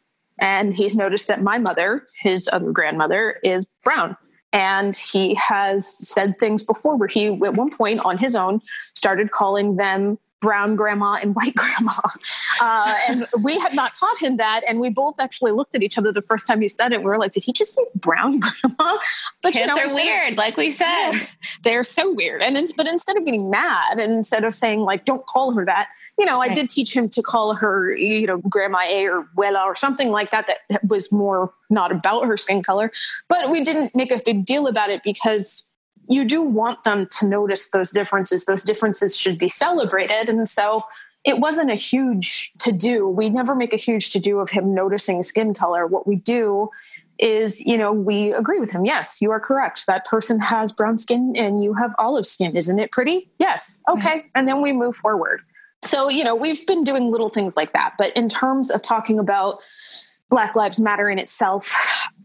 and 0.42 0.76
he's 0.76 0.96
noticed 0.96 1.28
that 1.28 1.42
my 1.42 1.60
mother, 1.60 2.06
his 2.20 2.50
other 2.52 2.72
grandmother, 2.72 3.40
is 3.44 3.68
brown. 3.84 4.18
And 4.52 4.98
he 4.98 5.36
has 5.36 5.88
said 5.88 6.38
things 6.38 6.64
before 6.64 6.98
where 6.98 7.08
he, 7.08 7.28
at 7.28 7.54
one 7.54 7.70
point 7.70 8.02
on 8.04 8.18
his 8.18 8.36
own, 8.36 8.60
started 8.94 9.32
calling 9.32 9.78
them 9.78 10.18
brown 10.42 10.76
grandma 10.76 11.20
and 11.22 11.36
white 11.36 11.54
grandma. 11.56 11.92
Uh, 12.60 12.96
and 13.08 13.28
we 13.44 13.58
had 13.60 13.74
not 13.74 13.94
taught 13.94 14.18
him 14.18 14.38
that. 14.38 14.62
And 14.68 14.80
we 14.80 14.90
both 14.90 15.20
actually 15.20 15.52
looked 15.52 15.76
at 15.76 15.84
each 15.84 15.98
other 15.98 16.12
the 16.12 16.22
first 16.22 16.48
time 16.48 16.60
he 16.60 16.68
said 16.68 16.92
it. 16.92 17.00
We 17.00 17.06
were 17.06 17.20
like, 17.20 17.32
did 17.32 17.44
he 17.44 17.54
just 17.54 17.76
say 17.76 17.84
brown 17.96 18.40
grandma? 18.62 18.98
But 19.42 19.54
Kids 19.54 19.60
you 19.60 19.68
know, 19.68 19.78
are 19.78 19.94
weird, 19.94 20.34
of, 20.34 20.38
like 20.38 20.58
we 20.58 20.72
said. 20.72 21.12
they're 21.64 21.84
so 21.84 22.12
weird. 22.12 22.42
And 22.42 22.58
but 22.76 22.88
instead 22.88 23.16
of 23.16 23.24
getting 23.24 23.50
mad 23.50 24.00
and 24.00 24.12
instead 24.12 24.44
of 24.44 24.54
saying 24.54 24.82
like, 24.82 25.06
don't 25.06 25.26
call 25.28 25.54
her 25.54 25.64
that, 25.66 25.90
you 26.22 26.28
know, 26.28 26.40
right. 26.40 26.52
I 26.52 26.54
did 26.54 26.70
teach 26.70 26.96
him 26.96 27.10
to 27.10 27.24
call 27.24 27.56
her, 27.56 27.96
you 27.96 28.28
know, 28.28 28.38
grandma 28.38 28.82
A 28.84 29.08
or 29.08 29.28
Wella 29.36 29.66
or 29.66 29.76
something 29.76 30.12
like 30.12 30.30
that, 30.30 30.48
that 30.70 30.82
was 30.88 31.12
more 31.12 31.52
not 31.72 31.92
about 31.92 32.28
her 32.28 32.38
skin 32.38 32.62
color. 32.62 32.92
But 33.28 33.50
we 33.50 33.64
didn't 33.64 33.96
make 33.96 34.12
a 34.12 34.22
big 34.24 34.46
deal 34.46 34.68
about 34.68 34.92
it 34.92 35.02
because 35.04 35.68
you 36.08 36.24
do 36.24 36.44
want 36.44 36.84
them 36.84 37.08
to 37.20 37.28
notice 37.28 37.72
those 37.72 37.90
differences. 37.90 38.46
Those 38.46 38.62
differences 38.62 39.18
should 39.18 39.40
be 39.40 39.48
celebrated. 39.48 40.30
And 40.30 40.48
so 40.48 40.84
it 41.26 41.40
wasn't 41.40 41.72
a 41.72 41.76
huge 41.76 42.54
to 42.60 42.72
do. 42.72 43.08
We 43.08 43.32
never 43.32 43.56
make 43.56 43.74
a 43.74 43.78
huge 43.78 44.12
to 44.12 44.20
do 44.20 44.38
of 44.42 44.52
him 44.52 44.76
noticing 44.76 45.24
skin 45.24 45.56
color. 45.56 45.88
What 45.88 46.06
we 46.06 46.18
do 46.18 46.70
is, 47.18 47.62
you 47.62 47.80
know, 47.80 47.92
we 47.92 48.32
agree 48.32 48.60
with 48.60 48.72
him. 48.72 48.86
Yes, 48.86 49.24
you 49.24 49.32
are 49.32 49.40
correct. 49.40 49.88
That 49.88 50.06
person 50.06 50.40
has 50.40 50.72
brown 50.72 51.00
skin 51.00 51.34
and 51.36 51.64
you 51.64 51.74
have 51.74 51.96
olive 51.98 52.28
skin. 52.28 52.56
Isn't 52.56 52.78
it 52.78 52.92
pretty? 52.92 53.28
Yes. 53.40 53.82
Okay. 53.90 54.26
And 54.36 54.48
then 54.48 54.62
we 54.62 54.72
move 54.72 54.96
forward. 54.96 55.42
So, 55.84 56.10
you 56.10 56.24
know, 56.24 56.36
we've 56.36 56.66
been 56.68 56.84
doing 56.84 57.12
little 57.12 57.30
things 57.30 57.58
like 57.58 57.74
that. 57.74 57.96
But 57.98 58.16
in 58.16 58.30
terms 58.30 58.70
of 58.70 58.82
talking 58.82 59.18
about 59.18 59.60
Black 60.30 60.56
Lives 60.56 60.80
Matter 60.80 61.10
in 61.10 61.20
itself, 61.20 61.76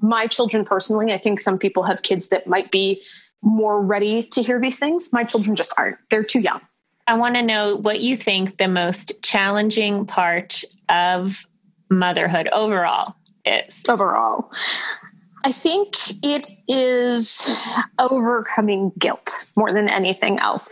my 0.00 0.26
children 0.26 0.64
personally, 0.64 1.12
I 1.12 1.18
think 1.18 1.40
some 1.40 1.58
people 1.58 1.82
have 1.84 2.02
kids 2.02 2.28
that 2.28 2.46
might 2.46 2.70
be 2.70 3.02
more 3.42 3.80
ready 3.80 4.22
to 4.22 4.42
hear 4.42 4.60
these 4.60 4.78
things. 4.78 5.12
My 5.12 5.24
children 5.24 5.56
just 5.56 5.72
aren't. 5.78 5.96
They're 6.10 6.24
too 6.24 6.40
young. 6.40 6.60
I 7.06 7.14
want 7.14 7.36
to 7.36 7.42
know 7.42 7.76
what 7.76 8.00
you 8.00 8.16
think 8.16 8.58
the 8.58 8.68
most 8.68 9.12
challenging 9.22 10.06
part 10.06 10.64
of 10.88 11.46
motherhood 11.88 12.48
overall 12.52 13.14
is. 13.44 13.82
Overall. 13.88 14.50
I 15.44 15.52
think 15.52 15.94
it 16.24 16.48
is 16.66 17.48
overcoming 18.00 18.90
guilt 18.98 19.30
more 19.56 19.72
than 19.72 19.88
anything 19.88 20.40
else. 20.40 20.68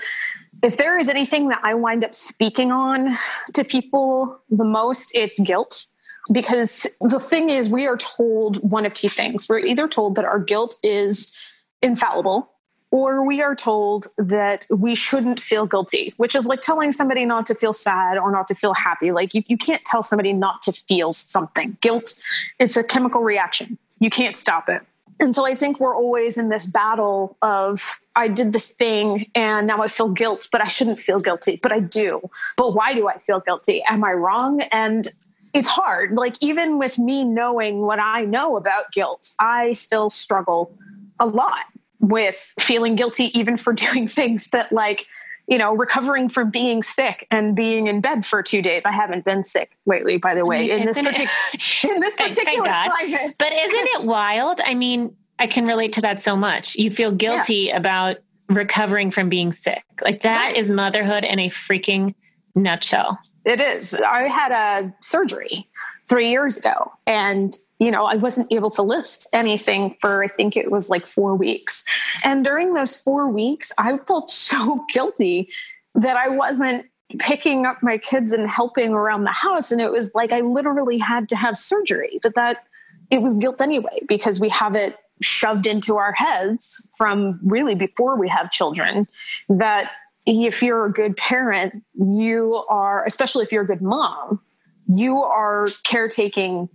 If 0.64 0.78
there 0.78 0.96
is 0.96 1.10
anything 1.10 1.48
that 1.48 1.60
I 1.62 1.74
wind 1.74 2.04
up 2.04 2.14
speaking 2.14 2.72
on 2.72 3.10
to 3.52 3.64
people 3.64 4.40
the 4.48 4.64
most, 4.64 5.14
it's 5.14 5.38
guilt. 5.40 5.84
Because 6.32 6.86
the 7.02 7.18
thing 7.18 7.50
is, 7.50 7.68
we 7.68 7.86
are 7.86 7.98
told 7.98 8.56
one 8.70 8.86
of 8.86 8.94
two 8.94 9.08
things. 9.08 9.46
We're 9.46 9.58
either 9.58 9.86
told 9.86 10.14
that 10.14 10.24
our 10.24 10.38
guilt 10.38 10.76
is 10.82 11.36
infallible, 11.82 12.50
or 12.90 13.26
we 13.26 13.42
are 13.42 13.54
told 13.54 14.06
that 14.16 14.66
we 14.70 14.94
shouldn't 14.94 15.38
feel 15.38 15.66
guilty, 15.66 16.14
which 16.16 16.34
is 16.34 16.46
like 16.46 16.62
telling 16.62 16.92
somebody 16.92 17.26
not 17.26 17.44
to 17.44 17.54
feel 17.54 17.74
sad 17.74 18.16
or 18.16 18.32
not 18.32 18.46
to 18.46 18.54
feel 18.54 18.72
happy. 18.72 19.12
Like 19.12 19.34
you, 19.34 19.42
you 19.46 19.58
can't 19.58 19.84
tell 19.84 20.02
somebody 20.02 20.32
not 20.32 20.62
to 20.62 20.72
feel 20.72 21.12
something. 21.12 21.76
Guilt 21.82 22.14
is 22.58 22.78
a 22.78 22.82
chemical 22.82 23.20
reaction, 23.20 23.76
you 23.98 24.08
can't 24.08 24.34
stop 24.34 24.70
it. 24.70 24.80
And 25.20 25.34
so 25.34 25.46
I 25.46 25.54
think 25.54 25.78
we're 25.78 25.96
always 25.96 26.38
in 26.38 26.48
this 26.48 26.66
battle 26.66 27.36
of 27.40 28.00
I 28.16 28.28
did 28.28 28.52
this 28.52 28.68
thing 28.68 29.30
and 29.34 29.66
now 29.66 29.82
I 29.82 29.86
feel 29.86 30.08
guilt, 30.08 30.48
but 30.50 30.60
I 30.60 30.66
shouldn't 30.66 30.98
feel 30.98 31.20
guilty, 31.20 31.58
but 31.62 31.72
I 31.72 31.80
do. 31.80 32.28
But 32.56 32.74
why 32.74 32.94
do 32.94 33.08
I 33.08 33.18
feel 33.18 33.40
guilty? 33.40 33.82
Am 33.88 34.04
I 34.04 34.12
wrong? 34.12 34.60
And 34.60 35.06
it's 35.52 35.68
hard. 35.68 36.12
Like, 36.12 36.36
even 36.40 36.78
with 36.78 36.98
me 36.98 37.24
knowing 37.24 37.82
what 37.82 38.00
I 38.00 38.24
know 38.24 38.56
about 38.56 38.90
guilt, 38.92 39.30
I 39.38 39.72
still 39.72 40.10
struggle 40.10 40.76
a 41.20 41.26
lot 41.26 41.64
with 42.00 42.52
feeling 42.58 42.96
guilty 42.96 43.36
even 43.38 43.56
for 43.56 43.72
doing 43.84 44.08
things 44.08 44.50
that 44.50 44.72
like 44.72 45.06
you 45.46 45.58
know 45.58 45.74
recovering 45.74 46.28
from 46.28 46.50
being 46.50 46.82
sick 46.82 47.26
and 47.30 47.54
being 47.54 47.86
in 47.86 48.00
bed 48.00 48.24
for 48.24 48.42
two 48.42 48.62
days. 48.62 48.84
I 48.84 48.92
haven't 48.92 49.24
been 49.24 49.42
sick 49.42 49.76
lately 49.86 50.16
by 50.16 50.34
the 50.34 50.46
way 50.46 50.70
in 50.70 50.86
this, 50.86 50.98
partic- 50.98 51.84
in 51.84 52.00
this 52.00 52.16
particular 52.16 52.68
climate. 52.68 53.34
But 53.38 53.52
isn't 53.52 53.88
it 53.94 54.04
wild? 54.04 54.60
I 54.64 54.74
mean 54.74 55.16
i 55.38 55.48
can 55.48 55.66
relate 55.66 55.92
to 55.94 56.00
that 56.02 56.20
so 56.20 56.36
much. 56.36 56.76
You 56.76 56.90
feel 56.90 57.10
guilty 57.10 57.66
yeah. 57.68 57.76
about 57.76 58.18
recovering 58.48 59.10
from 59.10 59.28
being 59.28 59.52
sick. 59.52 59.84
Like 60.02 60.22
that 60.22 60.46
right. 60.46 60.56
is 60.56 60.70
motherhood 60.70 61.24
in 61.24 61.38
a 61.38 61.48
freaking 61.48 62.14
nutshell. 62.54 63.18
It 63.44 63.60
is. 63.60 63.94
I 63.94 64.24
had 64.24 64.52
a 64.52 64.94
surgery 65.00 65.68
three 66.08 66.30
years 66.30 66.58
ago. 66.58 66.92
And 67.06 67.56
you 67.78 67.90
know 67.90 68.04
i 68.04 68.14
wasn't 68.14 68.50
able 68.52 68.70
to 68.70 68.82
lift 68.82 69.26
anything 69.32 69.96
for 70.00 70.22
i 70.22 70.26
think 70.26 70.56
it 70.56 70.70
was 70.70 70.88
like 70.88 71.06
four 71.06 71.34
weeks. 71.34 71.84
And 72.22 72.44
during 72.44 72.74
those 72.74 72.96
four 72.96 73.28
weeks 73.28 73.72
i 73.78 73.98
felt 74.06 74.30
so 74.48 74.84
guilty 74.88 75.50
that 75.94 76.16
i 76.16 76.28
wasn't 76.28 76.86
picking 77.18 77.66
up 77.66 77.82
my 77.82 77.98
kids 77.98 78.32
and 78.32 78.48
helping 78.48 78.92
around 78.92 79.22
the 79.24 79.32
house. 79.32 79.70
And 79.70 79.80
it 79.80 79.90
was 79.90 80.14
like 80.14 80.32
i 80.32 80.40
literally 80.40 80.98
had 80.98 81.28
to 81.30 81.36
have 81.36 81.56
surgery 81.56 82.18
but 82.22 82.34
that 82.34 82.64
it 83.10 83.22
was 83.22 83.34
guilt 83.34 83.60
anyway 83.60 84.00
because 84.08 84.40
we 84.40 84.48
have 84.48 84.76
it 84.76 84.96
shoved 85.20 85.66
into 85.66 85.96
our 85.96 86.12
heads 86.12 86.86
from 86.96 87.38
really 87.44 87.74
before 87.74 88.18
we 88.18 88.28
have 88.28 88.50
children 88.50 89.06
that 89.48 89.92
if 90.26 90.62
you're 90.62 90.86
a 90.86 90.92
good 90.92 91.16
parent 91.16 91.84
you 91.94 92.64
are 92.68 93.04
especially 93.04 93.42
if 93.42 93.52
you're 93.52 93.62
a 93.62 93.66
good 93.66 93.82
mom 93.82 94.40
you 94.88 95.22
are 95.22 95.68
caretaking 95.84 96.68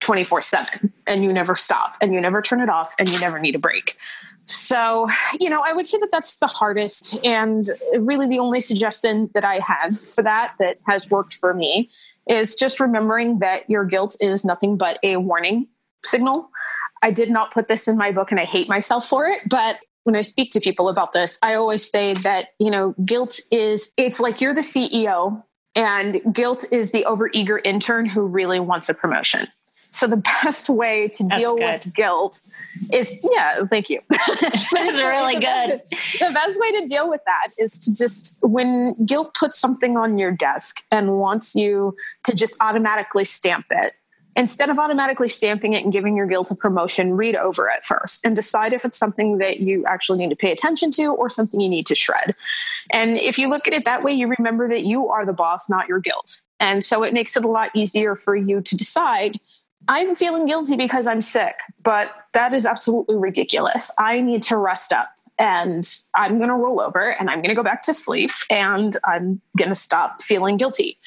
24 0.00 0.40
7 0.40 0.92
and 1.06 1.24
you 1.24 1.32
never 1.32 1.54
stop 1.54 1.96
and 2.00 2.12
you 2.12 2.20
never 2.20 2.40
turn 2.40 2.60
it 2.60 2.68
off 2.68 2.94
and 2.98 3.10
you 3.10 3.18
never 3.18 3.38
need 3.38 3.54
a 3.54 3.58
break. 3.58 3.96
So, 4.46 5.08
you 5.40 5.50
know, 5.50 5.60
I 5.66 5.72
would 5.72 5.88
say 5.88 5.98
that 5.98 6.10
that's 6.12 6.36
the 6.36 6.46
hardest 6.46 7.18
and 7.24 7.66
really 7.98 8.28
the 8.28 8.38
only 8.38 8.60
suggestion 8.60 9.28
that 9.34 9.44
I 9.44 9.58
have 9.58 9.98
for 9.98 10.22
that 10.22 10.54
that 10.60 10.78
has 10.86 11.10
worked 11.10 11.34
for 11.34 11.52
me 11.52 11.90
is 12.28 12.54
just 12.54 12.78
remembering 12.78 13.40
that 13.40 13.68
your 13.68 13.84
guilt 13.84 14.16
is 14.20 14.44
nothing 14.44 14.76
but 14.76 15.00
a 15.02 15.16
warning 15.16 15.66
signal. 16.04 16.50
I 17.02 17.10
did 17.10 17.30
not 17.30 17.52
put 17.52 17.66
this 17.66 17.88
in 17.88 17.96
my 17.96 18.12
book 18.12 18.30
and 18.30 18.38
I 18.38 18.44
hate 18.44 18.68
myself 18.68 19.08
for 19.08 19.26
it, 19.26 19.40
but 19.50 19.80
when 20.04 20.14
I 20.14 20.22
speak 20.22 20.50
to 20.52 20.60
people 20.60 20.88
about 20.88 21.10
this, 21.10 21.36
I 21.42 21.54
always 21.54 21.88
say 21.90 22.14
that, 22.14 22.50
you 22.60 22.70
know, 22.70 22.94
guilt 23.04 23.40
is 23.50 23.92
it's 23.96 24.20
like 24.20 24.40
you're 24.40 24.54
the 24.54 24.60
CEO 24.60 25.42
and 25.76 26.20
guilt 26.34 26.64
is 26.72 26.90
the 26.90 27.04
overeager 27.06 27.60
intern 27.64 28.06
who 28.06 28.22
really 28.22 28.58
wants 28.58 28.88
a 28.88 28.94
promotion. 28.94 29.46
So 29.90 30.06
the 30.06 30.16
best 30.42 30.68
way 30.68 31.08
to 31.08 31.24
That's 31.24 31.38
deal 31.38 31.56
good. 31.56 31.84
with 31.84 31.94
guilt 31.94 32.40
is 32.92 33.28
yeah, 33.32 33.64
thank 33.66 33.88
you. 33.88 34.00
but 34.08 34.18
it's 34.20 34.98
really 34.98 35.34
the 35.36 35.40
good. 35.40 35.82
Best, 35.90 36.18
the 36.18 36.30
best 36.32 36.60
way 36.60 36.80
to 36.80 36.86
deal 36.86 37.08
with 37.08 37.20
that 37.26 37.48
is 37.58 37.78
to 37.80 37.94
just 37.94 38.38
when 38.42 38.94
guilt 39.04 39.34
puts 39.38 39.58
something 39.58 39.96
on 39.96 40.18
your 40.18 40.32
desk 40.32 40.82
and 40.90 41.18
wants 41.18 41.54
you 41.54 41.94
to 42.24 42.34
just 42.34 42.56
automatically 42.60 43.24
stamp 43.24 43.66
it 43.70 43.92
instead 44.36 44.68
of 44.68 44.78
automatically 44.78 45.28
stamping 45.28 45.72
it 45.72 45.82
and 45.82 45.92
giving 45.92 46.16
your 46.16 46.26
guilt 46.26 46.50
a 46.50 46.54
promotion, 46.54 47.16
read 47.16 47.34
over 47.34 47.68
it 47.68 47.84
first 47.84 48.24
and 48.24 48.36
decide 48.36 48.72
if 48.74 48.84
it's 48.84 48.98
something 48.98 49.38
that 49.38 49.60
you 49.60 49.84
actually 49.86 50.18
need 50.18 50.28
to 50.28 50.36
pay 50.36 50.52
attention 50.52 50.90
to 50.92 51.06
or 51.06 51.30
something 51.30 51.60
you 51.60 51.68
need 51.68 51.86
to 51.86 51.94
shred. 51.94 52.34
And 52.90 53.18
if 53.18 53.38
you 53.38 53.48
look 53.48 53.66
at 53.66 53.72
it 53.72 53.86
that 53.86 54.02
way, 54.02 54.12
you 54.12 54.28
remember 54.28 54.68
that 54.68 54.84
you 54.84 55.08
are 55.08 55.24
the 55.24 55.32
boss, 55.32 55.70
not 55.70 55.88
your 55.88 55.98
guilt. 55.98 56.42
And 56.60 56.84
so 56.84 57.02
it 57.02 57.14
makes 57.14 57.36
it 57.36 57.44
a 57.44 57.48
lot 57.48 57.70
easier 57.74 58.14
for 58.14 58.36
you 58.36 58.60
to 58.60 58.76
decide 58.76 59.38
I'm 59.88 60.16
feeling 60.16 60.46
guilty 60.46 60.76
because 60.76 61.06
I'm 61.06 61.20
sick, 61.20 61.54
but 61.82 62.12
that 62.34 62.52
is 62.52 62.66
absolutely 62.66 63.14
ridiculous. 63.16 63.90
I 63.98 64.20
need 64.20 64.42
to 64.44 64.56
rest 64.56 64.92
up 64.92 65.08
and 65.38 65.88
I'm 66.14 66.38
going 66.38 66.48
to 66.48 66.56
roll 66.56 66.80
over 66.80 67.00
and 67.00 67.30
I'm 67.30 67.38
going 67.38 67.50
to 67.50 67.54
go 67.54 67.62
back 67.62 67.82
to 67.82 67.94
sleep 67.94 68.30
and 68.50 68.96
I'm 69.04 69.40
going 69.56 69.68
to 69.68 69.76
stop 69.76 70.22
feeling 70.22 70.56
guilty. 70.56 70.98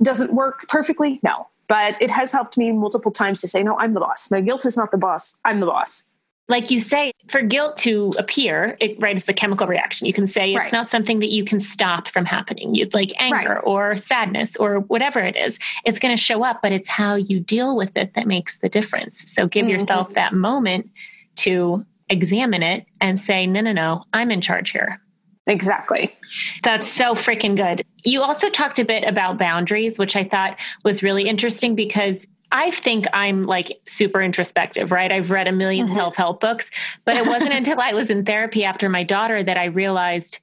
Does 0.00 0.20
it 0.20 0.32
work 0.32 0.68
perfectly? 0.68 1.18
No 1.24 1.48
but 1.68 2.00
it 2.00 2.10
has 2.10 2.32
helped 2.32 2.58
me 2.58 2.72
multiple 2.72 3.12
times 3.12 3.40
to 3.42 3.48
say, 3.48 3.62
no, 3.62 3.78
I'm 3.78 3.94
the 3.94 4.00
boss. 4.00 4.30
My 4.30 4.40
guilt 4.40 4.66
is 4.66 4.76
not 4.76 4.90
the 4.90 4.98
boss. 4.98 5.38
I'm 5.44 5.60
the 5.60 5.66
boss. 5.66 6.04
Like 6.50 6.70
you 6.70 6.80
say, 6.80 7.12
for 7.26 7.42
guilt 7.42 7.76
to 7.78 8.14
appear, 8.16 8.78
it, 8.80 8.98
right, 8.98 9.14
it's 9.14 9.28
a 9.28 9.34
chemical 9.34 9.66
reaction. 9.66 10.06
You 10.06 10.14
can 10.14 10.26
say 10.26 10.54
it's 10.54 10.58
right. 10.58 10.72
not 10.72 10.88
something 10.88 11.18
that 11.18 11.30
you 11.30 11.44
can 11.44 11.60
stop 11.60 12.08
from 12.08 12.24
happening. 12.24 12.74
You'd 12.74 12.94
like 12.94 13.12
anger 13.18 13.56
right. 13.56 13.64
or 13.64 13.98
sadness 13.98 14.56
or 14.56 14.80
whatever 14.80 15.20
it 15.20 15.36
is. 15.36 15.58
It's 15.84 15.98
going 15.98 16.16
to 16.16 16.20
show 16.20 16.42
up, 16.42 16.62
but 16.62 16.72
it's 16.72 16.88
how 16.88 17.16
you 17.16 17.38
deal 17.38 17.76
with 17.76 17.94
it 17.98 18.14
that 18.14 18.26
makes 18.26 18.58
the 18.60 18.70
difference. 18.70 19.30
So 19.30 19.46
give 19.46 19.64
mm-hmm. 19.64 19.72
yourself 19.72 20.14
that 20.14 20.32
moment 20.32 20.90
to 21.36 21.84
examine 22.08 22.62
it 22.62 22.86
and 23.02 23.20
say, 23.20 23.46
no, 23.46 23.60
no, 23.60 23.72
no, 23.72 24.04
I'm 24.14 24.30
in 24.30 24.40
charge 24.40 24.70
here. 24.70 25.02
Exactly. 25.48 26.14
That's 26.62 26.86
so 26.86 27.14
freaking 27.14 27.56
good. 27.56 27.84
You 28.04 28.22
also 28.22 28.50
talked 28.50 28.78
a 28.78 28.84
bit 28.84 29.04
about 29.04 29.38
boundaries, 29.38 29.98
which 29.98 30.14
I 30.14 30.24
thought 30.24 30.60
was 30.84 31.02
really 31.02 31.26
interesting 31.26 31.74
because 31.74 32.26
I 32.52 32.70
think 32.70 33.06
I'm 33.12 33.42
like 33.42 33.80
super 33.86 34.22
introspective, 34.22 34.92
right? 34.92 35.10
I've 35.10 35.30
read 35.30 35.48
a 35.48 35.52
1000000 35.52 35.84
mm-hmm. 35.84 35.92
self 35.92 36.16
help 36.16 36.40
books, 36.40 36.70
but 37.04 37.16
it 37.16 37.26
wasn't 37.26 37.52
until 37.54 37.80
I 37.80 37.92
was 37.92 38.10
in 38.10 38.24
therapy 38.24 38.64
after 38.64 38.88
my 38.88 39.02
daughter 39.02 39.42
that 39.42 39.56
I 39.56 39.66
realized 39.66 40.40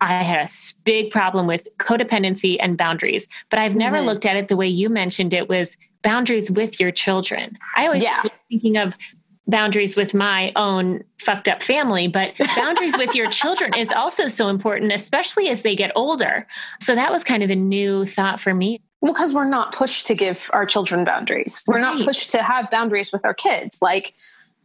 I 0.00 0.22
had 0.22 0.46
a 0.46 0.50
big 0.84 1.10
problem 1.10 1.46
with 1.46 1.68
codependency 1.78 2.58
and 2.60 2.76
boundaries. 2.76 3.26
But 3.48 3.58
I've 3.58 3.76
never 3.76 3.96
mm-hmm. 3.96 4.06
looked 4.06 4.26
at 4.26 4.36
it 4.36 4.48
the 4.48 4.56
way 4.56 4.68
you 4.68 4.90
mentioned 4.90 5.32
it 5.32 5.48
was 5.48 5.76
boundaries 6.02 6.50
with 6.50 6.78
your 6.78 6.90
children. 6.90 7.56
I 7.74 7.86
always 7.86 8.02
yeah. 8.02 8.22
thinking 8.50 8.76
of 8.76 8.98
boundaries 9.46 9.96
with 9.96 10.14
my 10.14 10.52
own 10.56 11.04
fucked 11.20 11.48
up 11.48 11.62
family, 11.62 12.08
but 12.08 12.32
boundaries 12.56 12.96
with 12.96 13.14
your 13.14 13.30
children 13.30 13.74
is 13.74 13.92
also 13.92 14.28
so 14.28 14.48
important, 14.48 14.92
especially 14.92 15.48
as 15.48 15.62
they 15.62 15.76
get 15.76 15.92
older. 15.94 16.46
So 16.80 16.94
that 16.94 17.12
was 17.12 17.24
kind 17.24 17.42
of 17.42 17.50
a 17.50 17.56
new 17.56 18.04
thought 18.04 18.40
for 18.40 18.54
me. 18.54 18.82
Well, 19.00 19.12
because 19.12 19.34
we're 19.34 19.44
not 19.44 19.74
pushed 19.74 20.06
to 20.06 20.14
give 20.14 20.50
our 20.52 20.66
children 20.66 21.04
boundaries. 21.04 21.62
We're 21.66 21.76
right. 21.76 21.96
not 21.96 22.04
pushed 22.04 22.30
to 22.30 22.42
have 22.42 22.70
boundaries 22.70 23.12
with 23.12 23.24
our 23.24 23.34
kids. 23.34 23.78
Like, 23.82 24.14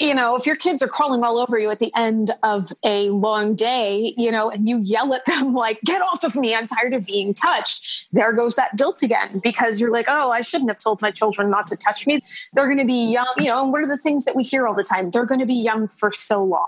you 0.02 0.16
know, 0.16 0.36
if 0.36 0.46
your 0.46 0.56
kids 0.56 0.82
are 0.82 0.88
crawling 0.88 1.24
all 1.24 1.38
over 1.38 1.58
you 1.60 1.70
at 1.70 1.80
the 1.80 1.92
end 1.96 2.32
of 2.44 2.72
a 2.84 3.10
long 3.10 3.56
day, 3.56 4.14
you 4.18 4.32
know, 4.32 4.50
and 4.50 4.68
you 4.68 4.80
yell 4.80 5.14
at 5.14 5.24
them 5.26 5.54
like, 5.54 5.80
get 5.86 6.02
off 6.02 6.24
of 6.24 6.36
me, 6.36 6.56
I'm 6.56 6.68
tired 6.68 6.94
of 6.94 7.06
being 7.06 7.34
touched, 7.34 8.08
there 8.12 8.34
goes 8.34 8.56
that 8.56 8.76
guilt 8.76 9.04
again 9.04 9.40
because 9.44 9.80
you're 9.80 9.92
like, 9.92 10.08
oh, 10.10 10.32
I 10.32 10.42
shouldn't 10.42 10.70
have 10.70 10.80
told 10.80 11.02
my 11.02 11.12
children 11.12 11.50
not 11.50 11.68
to 11.68 11.78
touch 11.78 12.08
me. 12.08 12.22
They're 12.54 12.66
going 12.66 12.80
to 12.80 12.86
be 12.86 13.12
young, 13.12 13.32
you 13.38 13.46
know, 13.46 13.62
and 13.62 13.72
what 13.72 13.82
are 13.82 13.88
the 13.88 13.98
things 13.98 14.26
that 14.26 14.36
we 14.36 14.44
hear 14.44 14.68
all 14.68 14.76
the 14.76 14.84
time? 14.84 15.12
They're 15.12 15.26
going 15.26 15.40
to 15.40 15.46
be 15.46 15.56
young 15.56 15.88
for 15.88 16.12
so 16.12 16.44
long. 16.44 16.68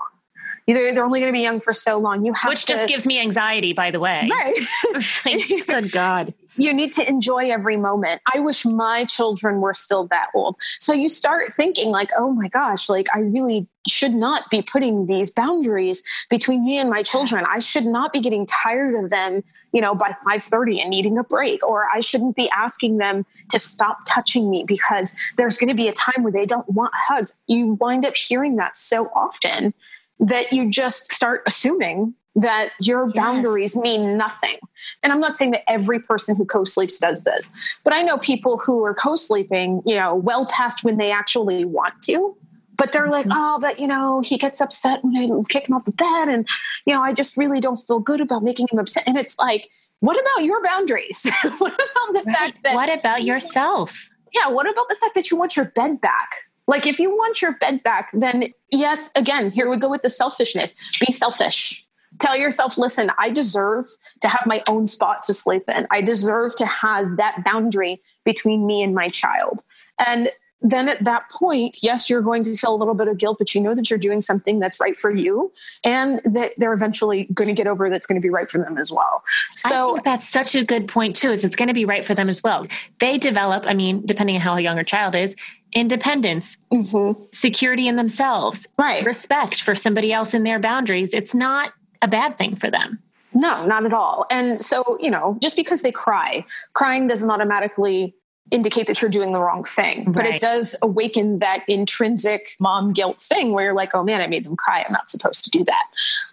They're, 0.66 0.94
they're 0.94 1.04
only 1.04 1.20
going 1.20 1.32
to 1.32 1.36
be 1.36 1.42
young 1.42 1.60
for 1.60 1.74
so 1.74 1.98
long. 1.98 2.24
You 2.24 2.32
have 2.32 2.48
Which 2.48 2.64
to, 2.66 2.72
just 2.72 2.88
gives 2.88 3.06
me 3.06 3.20
anxiety, 3.20 3.72
by 3.74 3.90
the 3.90 4.00
way. 4.00 4.30
Right. 4.30 5.64
good 5.66 5.92
God 5.92 6.32
you 6.56 6.72
need 6.72 6.92
to 6.92 7.08
enjoy 7.08 7.50
every 7.50 7.76
moment. 7.76 8.20
I 8.32 8.40
wish 8.40 8.64
my 8.64 9.04
children 9.04 9.60
were 9.60 9.74
still 9.74 10.06
that 10.08 10.28
old. 10.34 10.56
So 10.80 10.92
you 10.92 11.08
start 11.08 11.52
thinking 11.52 11.90
like, 11.90 12.10
oh 12.16 12.32
my 12.32 12.48
gosh, 12.48 12.88
like 12.88 13.08
I 13.14 13.20
really 13.20 13.66
should 13.86 14.14
not 14.14 14.50
be 14.50 14.62
putting 14.62 15.06
these 15.06 15.30
boundaries 15.30 16.02
between 16.30 16.64
me 16.64 16.78
and 16.78 16.88
my 16.88 17.02
children. 17.02 17.44
I 17.48 17.58
should 17.58 17.84
not 17.84 18.12
be 18.12 18.20
getting 18.20 18.46
tired 18.46 18.94
of 18.94 19.10
them, 19.10 19.42
you 19.72 19.80
know, 19.80 19.94
by 19.94 20.14
5:30 20.26 20.80
and 20.80 20.90
needing 20.90 21.18
a 21.18 21.24
break 21.24 21.66
or 21.66 21.86
I 21.92 22.00
shouldn't 22.00 22.36
be 22.36 22.48
asking 22.50 22.98
them 22.98 23.26
to 23.50 23.58
stop 23.58 23.98
touching 24.08 24.50
me 24.50 24.64
because 24.66 25.14
there's 25.36 25.58
going 25.58 25.68
to 25.68 25.74
be 25.74 25.88
a 25.88 25.92
time 25.92 26.22
where 26.22 26.32
they 26.32 26.46
don't 26.46 26.68
want 26.70 26.92
hugs. 26.94 27.36
You 27.46 27.76
wind 27.80 28.06
up 28.06 28.16
hearing 28.16 28.56
that 28.56 28.76
so 28.76 29.06
often 29.14 29.74
that 30.20 30.52
you 30.52 30.70
just 30.70 31.12
start 31.12 31.42
assuming 31.46 32.14
that 32.36 32.70
your 32.80 33.06
yes. 33.08 33.16
boundaries 33.16 33.76
mean 33.76 34.16
nothing. 34.16 34.56
And 35.02 35.12
I'm 35.12 35.20
not 35.20 35.34
saying 35.34 35.52
that 35.52 35.70
every 35.70 36.00
person 36.00 36.36
who 36.36 36.44
co-sleeps 36.44 36.98
does 36.98 37.24
this, 37.24 37.52
but 37.84 37.92
I 37.92 38.02
know 38.02 38.18
people 38.18 38.58
who 38.64 38.82
are 38.84 38.94
co-sleeping, 38.94 39.82
you 39.86 39.94
know, 39.94 40.14
well 40.14 40.46
past 40.46 40.84
when 40.84 40.96
they 40.96 41.10
actually 41.10 41.64
want 41.64 41.94
to. 42.04 42.36
But 42.76 42.90
they're 42.90 43.08
like, 43.08 43.26
mm-hmm. 43.26 43.38
oh, 43.38 43.58
but 43.60 43.78
you 43.78 43.86
know, 43.86 44.20
he 44.20 44.36
gets 44.36 44.60
upset 44.60 45.04
when 45.04 45.16
I 45.16 45.28
kick 45.48 45.68
him 45.68 45.76
off 45.76 45.84
the 45.84 45.92
bed, 45.92 46.28
and 46.28 46.48
you 46.86 46.92
know, 46.92 47.02
I 47.02 47.12
just 47.12 47.36
really 47.36 47.60
don't 47.60 47.76
feel 47.76 48.00
good 48.00 48.20
about 48.20 48.42
making 48.42 48.66
him 48.68 48.80
upset. 48.80 49.04
And 49.06 49.16
it's 49.16 49.38
like, 49.38 49.70
what 50.00 50.18
about 50.18 50.44
your 50.44 50.60
boundaries? 50.60 51.24
what 51.58 51.72
about 51.72 52.12
the 52.12 52.22
right. 52.26 52.36
fact 52.36 52.58
that 52.64 52.74
what 52.74 52.92
about 52.92 53.22
yourself? 53.22 54.10
Yeah, 54.32 54.48
what 54.48 54.68
about 54.68 54.88
the 54.88 54.96
fact 54.96 55.14
that 55.14 55.30
you 55.30 55.36
want 55.36 55.54
your 55.54 55.66
bed 55.66 56.00
back? 56.00 56.30
Like, 56.66 56.84
if 56.84 56.98
you 56.98 57.10
want 57.10 57.40
your 57.40 57.52
bed 57.52 57.80
back, 57.84 58.10
then 58.12 58.52
yes, 58.72 59.08
again, 59.14 59.52
here 59.52 59.70
we 59.70 59.76
go 59.76 59.88
with 59.88 60.02
the 60.02 60.10
selfishness. 60.10 60.74
Be 60.98 61.12
selfish 61.12 61.83
tell 62.20 62.36
yourself 62.36 62.78
listen 62.78 63.10
i 63.18 63.30
deserve 63.30 63.84
to 64.20 64.28
have 64.28 64.46
my 64.46 64.62
own 64.68 64.86
spot 64.86 65.22
to 65.22 65.34
sleep 65.34 65.62
in 65.68 65.86
i 65.90 66.00
deserve 66.00 66.54
to 66.54 66.66
have 66.66 67.16
that 67.16 67.42
boundary 67.44 68.00
between 68.24 68.66
me 68.66 68.82
and 68.82 68.94
my 68.94 69.08
child 69.08 69.60
and 70.06 70.30
then 70.66 70.88
at 70.88 71.04
that 71.04 71.28
point 71.30 71.76
yes 71.82 72.08
you're 72.08 72.22
going 72.22 72.42
to 72.42 72.56
feel 72.56 72.74
a 72.74 72.76
little 72.76 72.94
bit 72.94 73.08
of 73.08 73.18
guilt 73.18 73.36
but 73.38 73.54
you 73.54 73.60
know 73.60 73.74
that 73.74 73.90
you're 73.90 73.98
doing 73.98 74.20
something 74.20 74.58
that's 74.58 74.80
right 74.80 74.96
for 74.96 75.10
you 75.10 75.52
and 75.84 76.20
that 76.24 76.52
they're 76.56 76.72
eventually 76.72 77.28
going 77.34 77.48
to 77.48 77.54
get 77.54 77.66
over 77.66 77.90
that's 77.90 78.06
going 78.06 78.20
to 78.20 78.24
be 78.24 78.30
right 78.30 78.50
for 78.50 78.58
them 78.58 78.78
as 78.78 78.90
well 78.90 79.22
so 79.54 79.98
that's 80.04 80.28
such 80.28 80.54
a 80.54 80.64
good 80.64 80.88
point 80.88 81.16
too 81.16 81.30
is 81.30 81.44
it's 81.44 81.56
going 81.56 81.68
to 81.68 81.74
be 81.74 81.84
right 81.84 82.04
for 82.04 82.14
them 82.14 82.28
as 82.28 82.42
well 82.42 82.66
they 83.00 83.18
develop 83.18 83.64
i 83.66 83.74
mean 83.74 84.04
depending 84.06 84.36
on 84.36 84.40
how 84.40 84.56
young 84.56 84.78
a 84.78 84.84
child 84.84 85.14
is 85.14 85.36
independence, 85.74 86.56
mm-hmm. 86.72 87.20
security 87.32 87.88
in 87.88 87.96
themselves, 87.96 88.66
right. 88.78 89.04
respect 89.04 89.62
for 89.62 89.74
somebody 89.74 90.12
else 90.12 90.32
in 90.32 90.44
their 90.44 90.58
boundaries. 90.58 91.12
It's 91.12 91.34
not 91.34 91.72
a 92.04 92.08
bad 92.08 92.38
thing 92.38 92.54
for 92.54 92.70
them. 92.70 93.00
No, 93.32 93.66
not 93.66 93.84
at 93.84 93.92
all. 93.92 94.26
And 94.30 94.60
so, 94.60 94.96
you 95.00 95.10
know, 95.10 95.36
just 95.42 95.56
because 95.56 95.82
they 95.82 95.90
cry, 95.90 96.44
crying 96.74 97.08
doesn't 97.08 97.28
automatically 97.28 98.14
indicate 98.50 98.86
that 98.86 99.00
you're 99.00 99.10
doing 99.10 99.32
the 99.32 99.40
wrong 99.40 99.64
thing. 99.64 100.04
Right. 100.04 100.14
But 100.14 100.26
it 100.26 100.40
does 100.40 100.76
awaken 100.82 101.38
that 101.38 101.64
intrinsic 101.66 102.56
mom 102.60 102.92
guilt 102.92 103.20
thing 103.20 103.52
where 103.52 103.64
you're 103.64 103.74
like, 103.74 103.94
oh 103.94 104.04
man, 104.04 104.20
I 104.20 104.26
made 104.26 104.44
them 104.44 104.56
cry. 104.56 104.84
I'm 104.86 104.92
not 104.92 105.08
supposed 105.08 105.44
to 105.44 105.50
do 105.50 105.64
that. 105.64 105.84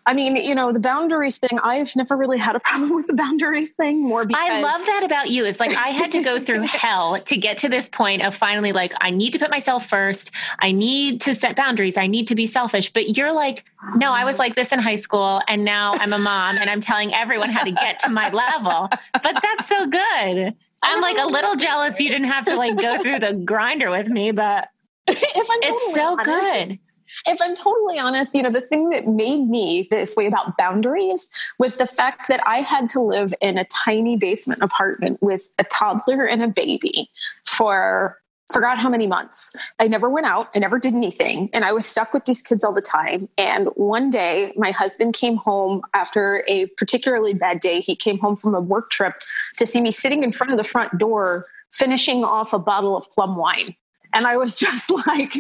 I 0.05 0.13
mean, 0.13 0.35
you 0.35 0.53
know, 0.53 0.71
the 0.71 0.79
boundaries 0.79 1.37
thing, 1.37 1.59
I've 1.63 1.95
never 1.95 2.17
really 2.17 2.37
had 2.37 2.55
a 2.55 2.59
problem 2.59 2.93
with 2.95 3.07
the 3.07 3.13
boundaries 3.13 3.71
thing 3.71 4.03
more 4.03 4.25
because 4.25 4.43
I 4.45 4.61
love 4.61 4.85
that 4.85 5.03
about 5.05 5.29
you. 5.29 5.45
It's 5.45 5.59
like 5.59 5.75
I 5.75 5.89
had 5.89 6.11
to 6.11 6.21
go 6.21 6.37
through 6.37 6.61
hell 6.67 7.17
to 7.17 7.37
get 7.37 7.57
to 7.59 7.69
this 7.69 7.87
point 7.87 8.23
of 8.23 8.35
finally 8.35 8.71
like 8.73 8.93
I 8.99 9.09
need 9.09 9.31
to 9.33 9.39
put 9.39 9.49
myself 9.49 9.87
first. 9.87 10.31
I 10.59 10.71
need 10.71 11.21
to 11.21 11.33
set 11.33 11.55
boundaries. 11.55 11.97
I 11.97 12.07
need 12.07 12.27
to 12.27 12.35
be 12.35 12.45
selfish. 12.45 12.91
But 12.91 13.17
you're 13.17 13.31
like, 13.31 13.63
no, 13.95 14.11
I 14.11 14.25
was 14.25 14.37
like 14.37 14.55
this 14.55 14.71
in 14.71 14.79
high 14.79 14.95
school 14.95 15.41
and 15.47 15.63
now 15.63 15.93
I'm 15.93 16.13
a 16.13 16.19
mom 16.19 16.57
and 16.57 16.69
I'm 16.69 16.81
telling 16.81 17.13
everyone 17.13 17.51
how 17.51 17.63
to 17.63 17.71
get 17.71 17.99
to 17.99 18.09
my 18.09 18.29
level. 18.29 18.89
But 19.13 19.39
that's 19.41 19.67
so 19.67 19.87
good. 19.87 20.55
I'm 20.83 21.01
like 21.01 21.17
a 21.17 21.27
little 21.27 21.55
jealous 21.55 21.99
you 21.99 22.09
didn't 22.09 22.27
have 22.27 22.45
to 22.45 22.55
like 22.55 22.77
go 22.77 23.01
through 23.01 23.19
the 23.19 23.33
grinder 23.33 23.91
with 23.91 24.07
me, 24.07 24.31
but 24.31 24.69
if 25.07 25.47
I'm 25.51 25.59
it's 25.63 25.93
so 25.93 26.13
honest, 26.13 26.25
good. 26.25 26.79
If 27.25 27.41
I'm 27.41 27.55
totally 27.55 27.99
honest, 27.99 28.33
you 28.33 28.41
know, 28.41 28.49
the 28.49 28.61
thing 28.61 28.89
that 28.91 29.05
made 29.05 29.47
me 29.47 29.87
this 29.91 30.15
way 30.15 30.27
about 30.27 30.57
boundaries 30.57 31.29
was 31.59 31.75
the 31.75 31.85
fact 31.85 32.27
that 32.29 32.41
I 32.47 32.61
had 32.61 32.87
to 32.89 33.01
live 33.01 33.33
in 33.41 33.57
a 33.57 33.65
tiny 33.65 34.15
basement 34.15 34.61
apartment 34.61 35.21
with 35.21 35.49
a 35.59 35.65
toddler 35.65 36.25
and 36.25 36.41
a 36.41 36.47
baby 36.47 37.09
for 37.45 38.20
forgot 38.51 38.77
how 38.77 38.89
many 38.89 39.07
months. 39.07 39.55
I 39.79 39.87
never 39.87 40.09
went 40.09 40.27
out. 40.27 40.49
I 40.55 40.59
never 40.59 40.79
did 40.79 40.93
anything. 40.93 41.49
And 41.53 41.63
I 41.63 41.73
was 41.73 41.85
stuck 41.85 42.13
with 42.13 42.25
these 42.25 42.41
kids 42.41 42.63
all 42.63 42.73
the 42.73 42.81
time. 42.81 43.29
And 43.37 43.67
one 43.75 44.09
day, 44.09 44.53
my 44.55 44.71
husband 44.71 45.13
came 45.13 45.37
home 45.37 45.81
after 45.93 46.43
a 46.47 46.67
particularly 46.77 47.33
bad 47.33 47.59
day. 47.59 47.81
He 47.81 47.95
came 47.95 48.19
home 48.19 48.35
from 48.35 48.55
a 48.55 48.61
work 48.61 48.89
trip 48.89 49.15
to 49.57 49.65
see 49.65 49.81
me 49.81 49.91
sitting 49.91 50.23
in 50.23 50.31
front 50.31 50.51
of 50.51 50.57
the 50.57 50.63
front 50.63 50.97
door, 50.97 51.45
finishing 51.71 52.23
off 52.23 52.53
a 52.53 52.59
bottle 52.59 52.95
of 52.97 53.09
plum 53.11 53.35
wine. 53.35 53.75
And 54.13 54.27
I 54.27 54.37
was 54.37 54.55
just 54.59 54.91
like, 55.07 55.35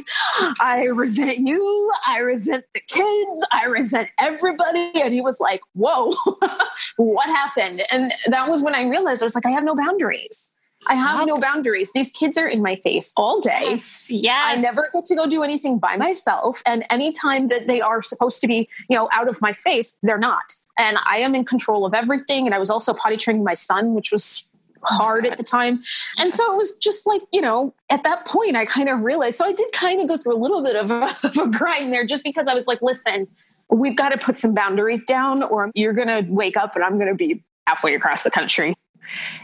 I 0.61 0.85
resent 0.85 1.47
you. 1.47 1.91
I 2.07 2.19
resent 2.19 2.63
the 2.73 2.79
kids. 2.79 3.45
I 3.51 3.65
resent 3.65 4.09
everybody. 4.19 4.91
And 5.01 5.13
he 5.13 5.21
was 5.21 5.39
like, 5.39 5.61
Whoa, 5.73 6.13
what 6.97 7.27
happened? 7.27 7.83
And 7.91 8.13
that 8.27 8.49
was 8.49 8.61
when 8.61 8.75
I 8.75 8.87
realized 8.87 9.21
I 9.21 9.25
was 9.25 9.35
like, 9.35 9.45
I 9.45 9.51
have 9.51 9.63
no 9.63 9.75
boundaries. 9.75 10.53
I 10.87 10.95
have 10.95 11.25
no 11.27 11.37
boundaries. 11.37 11.91
These 11.93 12.11
kids 12.11 12.37
are 12.37 12.47
in 12.47 12.61
my 12.61 12.75
face 12.77 13.13
all 13.15 13.39
day. 13.39 13.79
Yeah. 14.07 14.41
I 14.45 14.55
never 14.55 14.89
get 14.93 15.05
to 15.05 15.15
go 15.15 15.27
do 15.27 15.43
anything 15.43 15.77
by 15.79 15.95
myself. 15.95 16.61
And 16.65 16.85
anytime 16.89 17.47
that 17.47 17.67
they 17.67 17.81
are 17.81 18.01
supposed 18.01 18.41
to 18.41 18.47
be, 18.47 18.67
you 18.89 18.97
know, 18.97 19.07
out 19.13 19.27
of 19.27 19.41
my 19.41 19.53
face, 19.53 19.97
they're 20.01 20.17
not. 20.17 20.53
And 20.77 20.97
I 21.05 21.17
am 21.17 21.35
in 21.35 21.45
control 21.45 21.85
of 21.85 21.93
everything. 21.93 22.45
And 22.45 22.55
I 22.55 22.59
was 22.59 22.71
also 22.71 22.93
potty 22.93 23.17
training 23.17 23.43
my 23.43 23.53
son, 23.53 23.93
which 23.93 24.11
was 24.11 24.49
hard 24.83 25.27
at 25.27 25.37
the 25.37 25.43
time. 25.43 25.83
And 26.17 26.33
so 26.33 26.51
it 26.53 26.57
was 26.57 26.75
just 26.77 27.05
like, 27.05 27.21
you 27.31 27.41
know, 27.41 27.73
at 27.89 28.03
that 28.03 28.25
point, 28.25 28.55
I 28.55 28.65
kind 28.65 28.89
of 28.89 29.01
realized. 29.01 29.37
So 29.37 29.45
I 29.45 29.53
did 29.53 29.71
kind 29.73 30.01
of 30.01 30.07
go 30.07 30.17
through 30.17 30.35
a 30.35 30.39
little 30.39 30.63
bit 30.63 30.75
of 30.75 30.89
a, 30.89 31.03
of 31.23 31.37
a 31.37 31.49
grind 31.49 31.93
there 31.93 32.05
just 32.05 32.23
because 32.23 32.47
I 32.47 32.53
was 32.53 32.65
like, 32.67 32.81
listen, 32.81 33.27
we've 33.69 33.95
got 33.95 34.09
to 34.09 34.17
put 34.17 34.37
some 34.37 34.53
boundaries 34.53 35.03
down 35.05 35.43
or 35.43 35.71
you're 35.75 35.93
going 35.93 36.07
to 36.07 36.29
wake 36.31 36.57
up 36.57 36.75
and 36.75 36.83
I'm 36.83 36.95
going 36.95 37.09
to 37.09 37.15
be 37.15 37.43
halfway 37.67 37.95
across 37.95 38.23
the 38.23 38.31
country. 38.31 38.75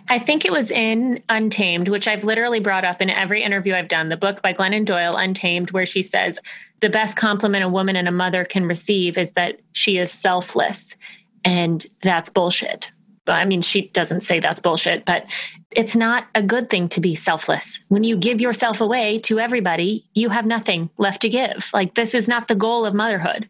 I 0.08 0.20
think 0.20 0.46
it 0.46 0.52
was 0.52 0.72
in 0.72 1.22
Untamed, 1.30 1.90
which 1.90 2.08
I've 2.08 2.24
literally 2.24 2.60
brought 2.60 2.86
up 2.86 3.02
in 3.02 3.10
every 3.10 3.44
interview 3.44 3.74
I've 3.74 3.88
done, 3.88 4.10
the 4.10 4.18
book 4.18 4.42
by 4.42 4.54
Glennon 4.54 4.86
Doyle, 4.86 5.16
Untamed, 5.16 5.72
where 5.72 5.86
she 5.86 6.02
says 6.02 6.40
the 6.82 6.90
best 6.90 7.16
compliment 7.16 7.64
a 7.64 7.70
woman 7.70 7.96
and 7.96 8.08
a 8.08 8.12
mother 8.12 8.46
can 8.46 8.66
receive 8.66 9.18
is 9.18 9.32
that 9.32 9.60
she 9.74 9.98
is 9.98 10.12
selfless. 10.12 10.96
And 11.44 11.86
that's 12.04 12.30
bullshit. 12.30 12.92
But 13.26 13.34
I 13.34 13.46
mean, 13.46 13.62
she 13.62 13.90
doesn't 13.90 14.22
say 14.22 14.40
that's 14.40 14.62
bullshit, 14.62 15.06
but 15.06 15.26
it's 15.72 15.98
not 15.98 16.28
a 16.34 16.42
good 16.42 16.70
thing 16.70 16.88
to 16.90 17.02
be 17.02 17.14
selfless. 17.14 17.80
When 17.90 18.04
you 18.04 18.16
give 18.16 18.40
yourself 18.40 18.80
away 18.80 19.18
to 19.20 19.40
everybody, 19.40 20.06
you 20.14 20.30
have 20.30 20.46
nothing 20.46 20.90
left 20.98 21.22
to 21.24 21.30
give. 21.30 21.70
Like, 21.74 21.96
this 21.96 22.14
is 22.14 22.30
not 22.30 22.48
the 22.48 22.56
goal 22.56 22.86
of 22.86 22.94
motherhood. 22.94 23.50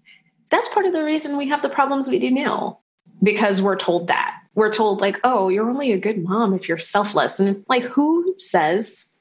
That's 0.49 0.69
part 0.69 0.87
of 0.87 0.93
the 0.93 1.03
reason 1.03 1.37
we 1.37 1.49
have 1.49 1.61
the 1.61 1.69
problems 1.69 2.09
we 2.09 2.17
do 2.19 2.31
now 2.31 2.79
because 3.21 3.61
we're 3.61 3.75
told 3.75 4.07
that. 4.07 4.35
We're 4.55 4.71
told 4.71 5.01
like 5.01 5.19
oh 5.23 5.49
you're 5.49 5.69
only 5.69 5.91
a 5.91 5.97
good 5.97 6.23
mom 6.23 6.53
if 6.53 6.67
you're 6.67 6.77
selfless. 6.77 7.39
And 7.39 7.49
it's 7.49 7.67
like 7.69 7.83
who 7.83 8.35
says? 8.39 9.13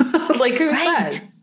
Like 0.38 0.58
who 0.58 0.70
right. 0.70 1.12
says? 1.12 1.40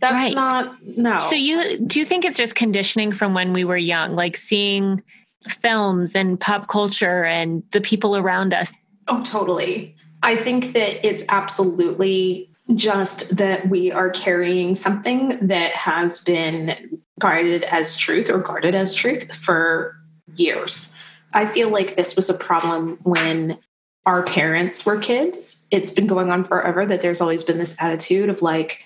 That's 0.00 0.24
right. 0.24 0.34
not 0.34 0.76
no. 0.82 1.18
So 1.18 1.36
you 1.36 1.78
do 1.78 2.00
you 2.00 2.04
think 2.04 2.24
it's 2.24 2.36
just 2.36 2.54
conditioning 2.54 3.12
from 3.12 3.34
when 3.34 3.52
we 3.52 3.64
were 3.64 3.76
young 3.76 4.14
like 4.14 4.36
seeing 4.36 5.02
films 5.48 6.14
and 6.14 6.38
pop 6.38 6.68
culture 6.68 7.24
and 7.24 7.62
the 7.70 7.80
people 7.80 8.16
around 8.16 8.52
us? 8.52 8.72
Oh 9.08 9.22
totally. 9.22 9.94
I 10.22 10.36
think 10.36 10.72
that 10.72 11.06
it's 11.06 11.24
absolutely 11.28 12.48
just 12.74 13.36
that 13.36 13.68
we 13.68 13.90
are 13.90 14.10
carrying 14.10 14.74
something 14.74 15.46
that 15.46 15.72
has 15.72 16.22
been 16.22 17.00
guarded 17.18 17.64
as 17.64 17.96
truth 17.96 18.30
or 18.30 18.38
guarded 18.38 18.74
as 18.74 18.94
truth 18.94 19.34
for 19.34 19.96
years 20.36 20.94
I 21.32 21.46
feel 21.46 21.70
like 21.70 21.96
this 21.96 22.16
was 22.16 22.28
a 22.30 22.38
problem 22.38 22.98
when 23.02 23.58
our 24.04 24.22
parents 24.22 24.84
were 24.84 24.98
kids. 24.98 25.66
It's 25.70 25.90
been 25.90 26.06
going 26.06 26.30
on 26.30 26.44
forever 26.44 26.84
that 26.86 27.00
there's 27.00 27.20
always 27.20 27.44
been 27.44 27.58
this 27.58 27.80
attitude 27.80 28.28
of 28.28 28.42
like, 28.42 28.84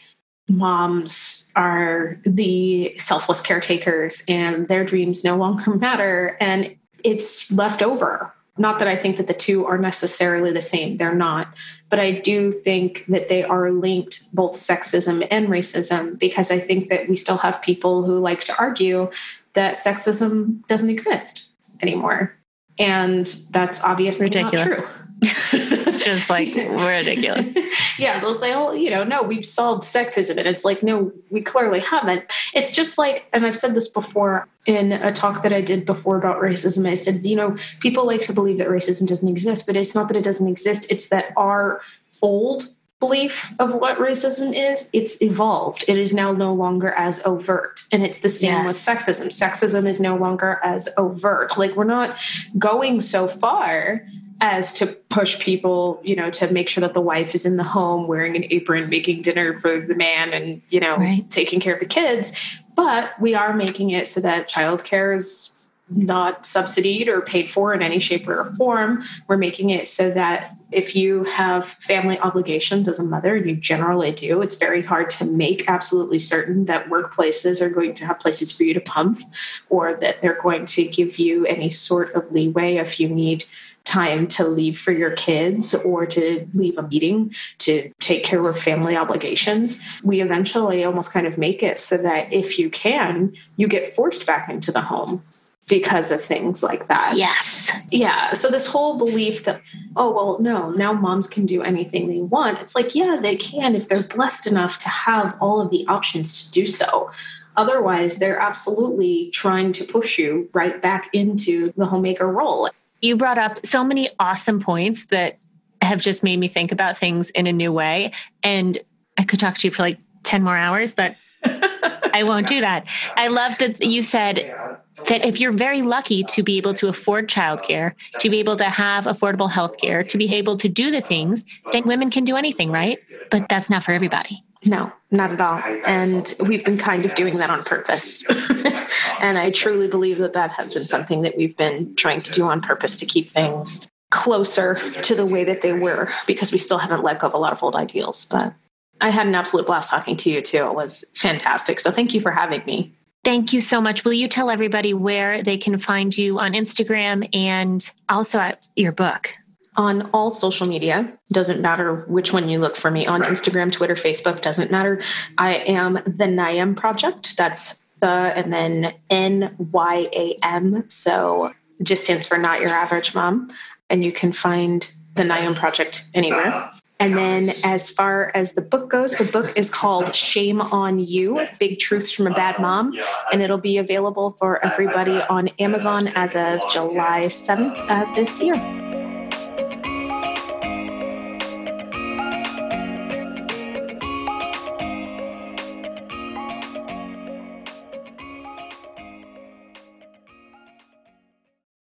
moms 0.48 1.52
are 1.56 2.20
the 2.24 2.94
selfless 2.98 3.40
caretakers 3.40 4.22
and 4.28 4.68
their 4.68 4.84
dreams 4.84 5.24
no 5.24 5.36
longer 5.36 5.74
matter. 5.76 6.36
And 6.40 6.76
it's 7.02 7.50
left 7.50 7.82
over. 7.82 8.32
Not 8.58 8.78
that 8.78 8.88
I 8.88 8.96
think 8.96 9.18
that 9.18 9.26
the 9.26 9.34
two 9.34 9.66
are 9.66 9.76
necessarily 9.76 10.50
the 10.50 10.62
same, 10.62 10.96
they're 10.96 11.14
not. 11.14 11.54
But 11.90 12.00
I 12.00 12.12
do 12.12 12.50
think 12.50 13.04
that 13.06 13.28
they 13.28 13.44
are 13.44 13.70
linked, 13.70 14.22
both 14.32 14.52
sexism 14.52 15.26
and 15.30 15.48
racism, 15.48 16.18
because 16.18 16.50
I 16.50 16.58
think 16.58 16.88
that 16.88 17.08
we 17.08 17.16
still 17.16 17.36
have 17.36 17.60
people 17.60 18.02
who 18.02 18.18
like 18.18 18.40
to 18.44 18.58
argue 18.58 19.10
that 19.52 19.76
sexism 19.76 20.66
doesn't 20.68 20.88
exist 20.88 21.50
anymore. 21.82 22.36
And 22.78 23.26
that's 23.50 23.82
obviously 23.82 24.26
ridiculous. 24.26 24.66
not 24.66 24.78
true. 24.78 24.88
it's 25.22 26.04
just 26.04 26.28
like 26.28 26.54
ridiculous. 26.54 27.50
yeah, 27.98 28.20
they'll 28.20 28.34
say, 28.34 28.52
"Oh, 28.52 28.72
you 28.72 28.90
know, 28.90 29.02
no, 29.02 29.22
we've 29.22 29.44
solved 29.44 29.82
sexism," 29.82 30.36
and 30.36 30.46
it's 30.46 30.62
like, 30.62 30.82
no, 30.82 31.10
we 31.30 31.40
clearly 31.40 31.80
haven't. 31.80 32.24
It's 32.52 32.70
just 32.70 32.98
like, 32.98 33.26
and 33.32 33.46
I've 33.46 33.56
said 33.56 33.74
this 33.74 33.88
before 33.88 34.46
in 34.66 34.92
a 34.92 35.12
talk 35.12 35.42
that 35.42 35.54
I 35.54 35.62
did 35.62 35.86
before 35.86 36.18
about 36.18 36.42
racism. 36.42 36.86
I 36.86 36.94
said, 36.94 37.24
you 37.24 37.34
know, 37.34 37.56
people 37.80 38.04
like 38.04 38.20
to 38.22 38.34
believe 38.34 38.58
that 38.58 38.68
racism 38.68 39.08
doesn't 39.08 39.28
exist, 39.28 39.66
but 39.66 39.74
it's 39.74 39.94
not 39.94 40.08
that 40.08 40.18
it 40.18 40.22
doesn't 40.24 40.48
exist; 40.48 40.86
it's 40.90 41.08
that 41.08 41.32
our 41.34 41.80
old 42.20 42.64
belief 43.00 43.52
of 43.58 43.74
what 43.74 43.98
racism 43.98 44.54
is, 44.54 44.88
it's 44.92 45.20
evolved. 45.22 45.84
It 45.86 45.98
is 45.98 46.14
now 46.14 46.32
no 46.32 46.52
longer 46.52 46.92
as 46.92 47.20
overt. 47.24 47.82
And 47.92 48.02
it's 48.02 48.20
the 48.20 48.28
same 48.28 48.52
yes. 48.52 48.66
with 48.66 48.76
sexism. 48.76 49.26
Sexism 49.26 49.86
is 49.86 50.00
no 50.00 50.16
longer 50.16 50.60
as 50.62 50.88
overt. 50.96 51.58
Like 51.58 51.76
we're 51.76 51.84
not 51.84 52.18
going 52.58 53.00
so 53.00 53.28
far 53.28 54.06
as 54.40 54.74
to 54.74 54.86
push 55.08 55.40
people, 55.40 56.00
you 56.04 56.14
know, 56.14 56.30
to 56.30 56.52
make 56.52 56.68
sure 56.68 56.82
that 56.82 56.94
the 56.94 57.00
wife 57.00 57.34
is 57.34 57.46
in 57.46 57.56
the 57.56 57.64
home 57.64 58.06
wearing 58.06 58.36
an 58.36 58.44
apron, 58.50 58.88
making 58.88 59.22
dinner 59.22 59.54
for 59.54 59.80
the 59.80 59.94
man 59.94 60.32
and, 60.32 60.60
you 60.68 60.80
know, 60.80 60.96
right. 60.96 61.28
taking 61.30 61.60
care 61.60 61.74
of 61.74 61.80
the 61.80 61.86
kids. 61.86 62.32
But 62.74 63.18
we 63.20 63.34
are 63.34 63.54
making 63.54 63.90
it 63.90 64.06
so 64.06 64.20
that 64.20 64.48
childcare 64.48 65.16
is 65.16 65.55
not 65.88 66.44
subsidied 66.44 67.08
or 67.08 67.20
paid 67.20 67.48
for 67.48 67.72
in 67.72 67.80
any 67.80 68.00
shape 68.00 68.26
or 68.26 68.44
form. 68.56 69.04
We're 69.28 69.36
making 69.36 69.70
it 69.70 69.88
so 69.88 70.10
that 70.10 70.50
if 70.72 70.96
you 70.96 71.22
have 71.24 71.64
family 71.66 72.18
obligations 72.18 72.88
as 72.88 72.98
a 72.98 73.04
mother, 73.04 73.36
and 73.36 73.48
you 73.48 73.56
generally 73.56 74.10
do, 74.10 74.42
it's 74.42 74.56
very 74.56 74.82
hard 74.82 75.10
to 75.10 75.24
make 75.24 75.68
absolutely 75.68 76.18
certain 76.18 76.64
that 76.64 76.86
workplaces 76.86 77.62
are 77.62 77.70
going 77.70 77.94
to 77.94 78.06
have 78.06 78.18
places 78.18 78.56
for 78.56 78.64
you 78.64 78.74
to 78.74 78.80
pump 78.80 79.20
or 79.68 79.94
that 80.00 80.20
they're 80.22 80.40
going 80.42 80.66
to 80.66 80.84
give 80.86 81.18
you 81.18 81.46
any 81.46 81.70
sort 81.70 82.12
of 82.14 82.30
leeway 82.32 82.76
if 82.76 82.98
you 82.98 83.08
need 83.08 83.44
time 83.84 84.26
to 84.26 84.44
leave 84.44 84.76
for 84.76 84.90
your 84.90 85.12
kids 85.12 85.72
or 85.84 86.04
to 86.04 86.44
leave 86.54 86.76
a 86.76 86.82
meeting 86.82 87.32
to 87.58 87.88
take 88.00 88.24
care 88.24 88.42
of 88.42 88.58
family 88.58 88.96
obligations. 88.96 89.80
We 90.02 90.20
eventually 90.20 90.82
almost 90.82 91.12
kind 91.12 91.28
of 91.28 91.38
make 91.38 91.62
it 91.62 91.78
so 91.78 91.96
that 91.98 92.32
if 92.32 92.58
you 92.58 92.68
can, 92.68 93.32
you 93.56 93.68
get 93.68 93.86
forced 93.86 94.26
back 94.26 94.48
into 94.48 94.72
the 94.72 94.80
home 94.80 95.22
because 95.68 96.12
of 96.12 96.22
things 96.22 96.62
like 96.62 96.86
that. 96.88 97.14
Yes. 97.16 97.72
Yeah. 97.90 98.32
So 98.34 98.50
this 98.50 98.66
whole 98.66 98.96
belief 98.98 99.44
that, 99.44 99.60
oh, 99.96 100.12
well, 100.12 100.38
no, 100.38 100.70
now 100.70 100.92
moms 100.92 101.26
can 101.26 101.44
do 101.44 101.62
anything 101.62 102.06
they 102.06 102.20
want. 102.20 102.60
It's 102.60 102.74
like, 102.74 102.94
yeah, 102.94 103.18
they 103.20 103.36
can 103.36 103.74
if 103.74 103.88
they're 103.88 104.02
blessed 104.02 104.46
enough 104.46 104.78
to 104.80 104.88
have 104.88 105.36
all 105.40 105.60
of 105.60 105.70
the 105.70 105.84
options 105.88 106.46
to 106.46 106.52
do 106.52 106.66
so. 106.66 107.10
Otherwise, 107.56 108.16
they're 108.16 108.38
absolutely 108.38 109.30
trying 109.30 109.72
to 109.72 109.84
push 109.84 110.18
you 110.18 110.48
right 110.52 110.80
back 110.80 111.08
into 111.12 111.72
the 111.72 111.86
homemaker 111.86 112.30
role. 112.30 112.68
You 113.00 113.16
brought 113.16 113.38
up 113.38 113.64
so 113.64 113.82
many 113.82 114.08
awesome 114.18 114.60
points 114.60 115.06
that 115.06 115.38
have 115.82 116.00
just 116.00 116.22
made 116.22 116.38
me 116.38 116.48
think 116.48 116.70
about 116.70 116.96
things 116.98 117.30
in 117.30 117.46
a 117.46 117.52
new 117.52 117.72
way. 117.72 118.12
And 118.42 118.78
I 119.18 119.24
could 119.24 119.40
talk 119.40 119.58
to 119.58 119.66
you 119.66 119.70
for 119.70 119.82
like 119.82 119.98
10 120.22 120.42
more 120.42 120.56
hours, 120.56 120.94
but 120.94 121.16
I 121.44 122.22
won't 122.24 122.46
do 122.46 122.60
that. 122.60 122.88
I 123.16 123.28
love 123.28 123.56
that 123.58 123.80
you 123.80 124.02
said 124.02 124.75
that 125.08 125.24
if 125.24 125.40
you're 125.40 125.52
very 125.52 125.82
lucky 125.82 126.24
to 126.24 126.42
be 126.42 126.56
able 126.56 126.74
to 126.74 126.88
afford 126.88 127.28
childcare, 127.28 127.92
to 128.20 128.30
be 128.30 128.38
able 128.38 128.56
to 128.56 128.64
have 128.64 129.04
affordable 129.04 129.50
healthcare, 129.50 130.06
to 130.08 130.18
be 130.18 130.34
able 130.34 130.56
to 130.56 130.68
do 130.68 130.90
the 130.90 131.00
things, 131.00 131.44
then 131.72 131.84
women 131.84 132.10
can 132.10 132.24
do 132.24 132.36
anything, 132.36 132.70
right? 132.70 132.98
But 133.30 133.48
that's 133.48 133.70
not 133.70 133.84
for 133.84 133.92
everybody. 133.92 134.42
No, 134.64 134.92
not 135.10 135.30
at 135.32 135.40
all. 135.40 135.62
And 135.86 136.34
we've 136.40 136.64
been 136.64 136.78
kind 136.78 137.04
of 137.04 137.14
doing 137.14 137.36
that 137.38 137.50
on 137.50 137.62
purpose. 137.62 138.24
and 139.20 139.38
I 139.38 139.50
truly 139.50 139.86
believe 139.86 140.18
that 140.18 140.32
that 140.32 140.50
has 140.52 140.74
been 140.74 140.82
something 140.82 141.22
that 141.22 141.36
we've 141.36 141.56
been 141.56 141.94
trying 141.94 142.20
to 142.22 142.32
do 142.32 142.44
on 142.44 142.60
purpose 142.60 142.96
to 142.98 143.06
keep 143.06 143.28
things 143.28 143.86
closer 144.10 144.74
to 144.74 145.14
the 145.14 145.26
way 145.26 145.44
that 145.44 145.62
they 145.62 145.72
were 145.72 146.08
because 146.26 146.52
we 146.52 146.58
still 146.58 146.78
haven't 146.78 147.02
let 147.02 147.20
go 147.20 147.26
of 147.26 147.34
a 147.34 147.38
lot 147.38 147.52
of 147.52 147.62
old 147.62 147.76
ideals. 147.76 148.24
But 148.24 148.54
I 149.00 149.10
had 149.10 149.26
an 149.26 149.34
absolute 149.34 149.66
blast 149.66 149.90
talking 149.90 150.16
to 150.16 150.30
you 150.30 150.40
too. 150.40 150.64
It 150.66 150.74
was 150.74 151.04
fantastic. 151.14 151.80
So 151.80 151.90
thank 151.90 152.14
you 152.14 152.20
for 152.20 152.30
having 152.30 152.64
me. 152.64 152.95
Thank 153.26 153.52
you 153.52 153.60
so 153.60 153.80
much. 153.80 154.04
Will 154.04 154.12
you 154.12 154.28
tell 154.28 154.50
everybody 154.50 154.94
where 154.94 155.42
they 155.42 155.58
can 155.58 155.78
find 155.78 156.16
you 156.16 156.38
on 156.38 156.52
Instagram 156.52 157.28
and 157.34 157.90
also 158.08 158.38
at 158.38 158.68
your 158.76 158.92
book? 158.92 159.32
On 159.76 160.02
all 160.12 160.30
social 160.30 160.68
media, 160.68 161.12
doesn't 161.32 161.60
matter 161.60 162.04
which 162.06 162.32
one 162.32 162.48
you 162.48 162.60
look 162.60 162.76
for 162.76 162.88
me 162.88 163.04
on 163.04 163.22
Instagram, 163.22 163.72
Twitter, 163.72 163.96
Facebook, 163.96 164.42
doesn't 164.42 164.70
matter. 164.70 165.02
I 165.38 165.56
am 165.56 165.94
the 165.94 166.28
Nyam 166.28 166.76
Project. 166.76 167.36
That's 167.36 167.80
the 167.98 168.06
and 168.06 168.52
then 168.52 168.94
N 169.10 169.56
Y 169.58 170.06
A 170.12 170.36
M. 170.44 170.88
So 170.88 171.52
just 171.82 172.04
stands 172.04 172.28
for 172.28 172.38
Not 172.38 172.60
Your 172.60 172.70
Average 172.70 173.16
Mom. 173.16 173.52
And 173.90 174.04
you 174.04 174.12
can 174.12 174.30
find 174.30 174.88
the 175.14 175.24
Nyam 175.24 175.56
Project 175.56 176.04
anywhere. 176.14 176.70
And 176.98 177.16
then, 177.16 177.50
as 177.64 177.90
far 177.90 178.32
as 178.34 178.52
the 178.52 178.62
book 178.62 178.88
goes, 178.88 179.12
the 179.12 179.24
book 179.24 179.52
is 179.54 179.70
called 179.70 180.14
Shame 180.14 180.60
on 180.60 180.98
You 180.98 181.46
Big 181.58 181.78
Truths 181.78 182.10
from 182.10 182.26
a 182.26 182.30
Bad 182.30 182.58
Mom. 182.58 182.92
And 183.30 183.42
it'll 183.42 183.58
be 183.58 183.76
available 183.76 184.30
for 184.30 184.64
everybody 184.64 185.20
on 185.28 185.48
Amazon 185.58 186.08
as 186.14 186.34
of 186.34 186.68
July 186.70 187.24
7th 187.24 187.78
of 187.90 188.14
this 188.14 188.40
year. 188.40 189.05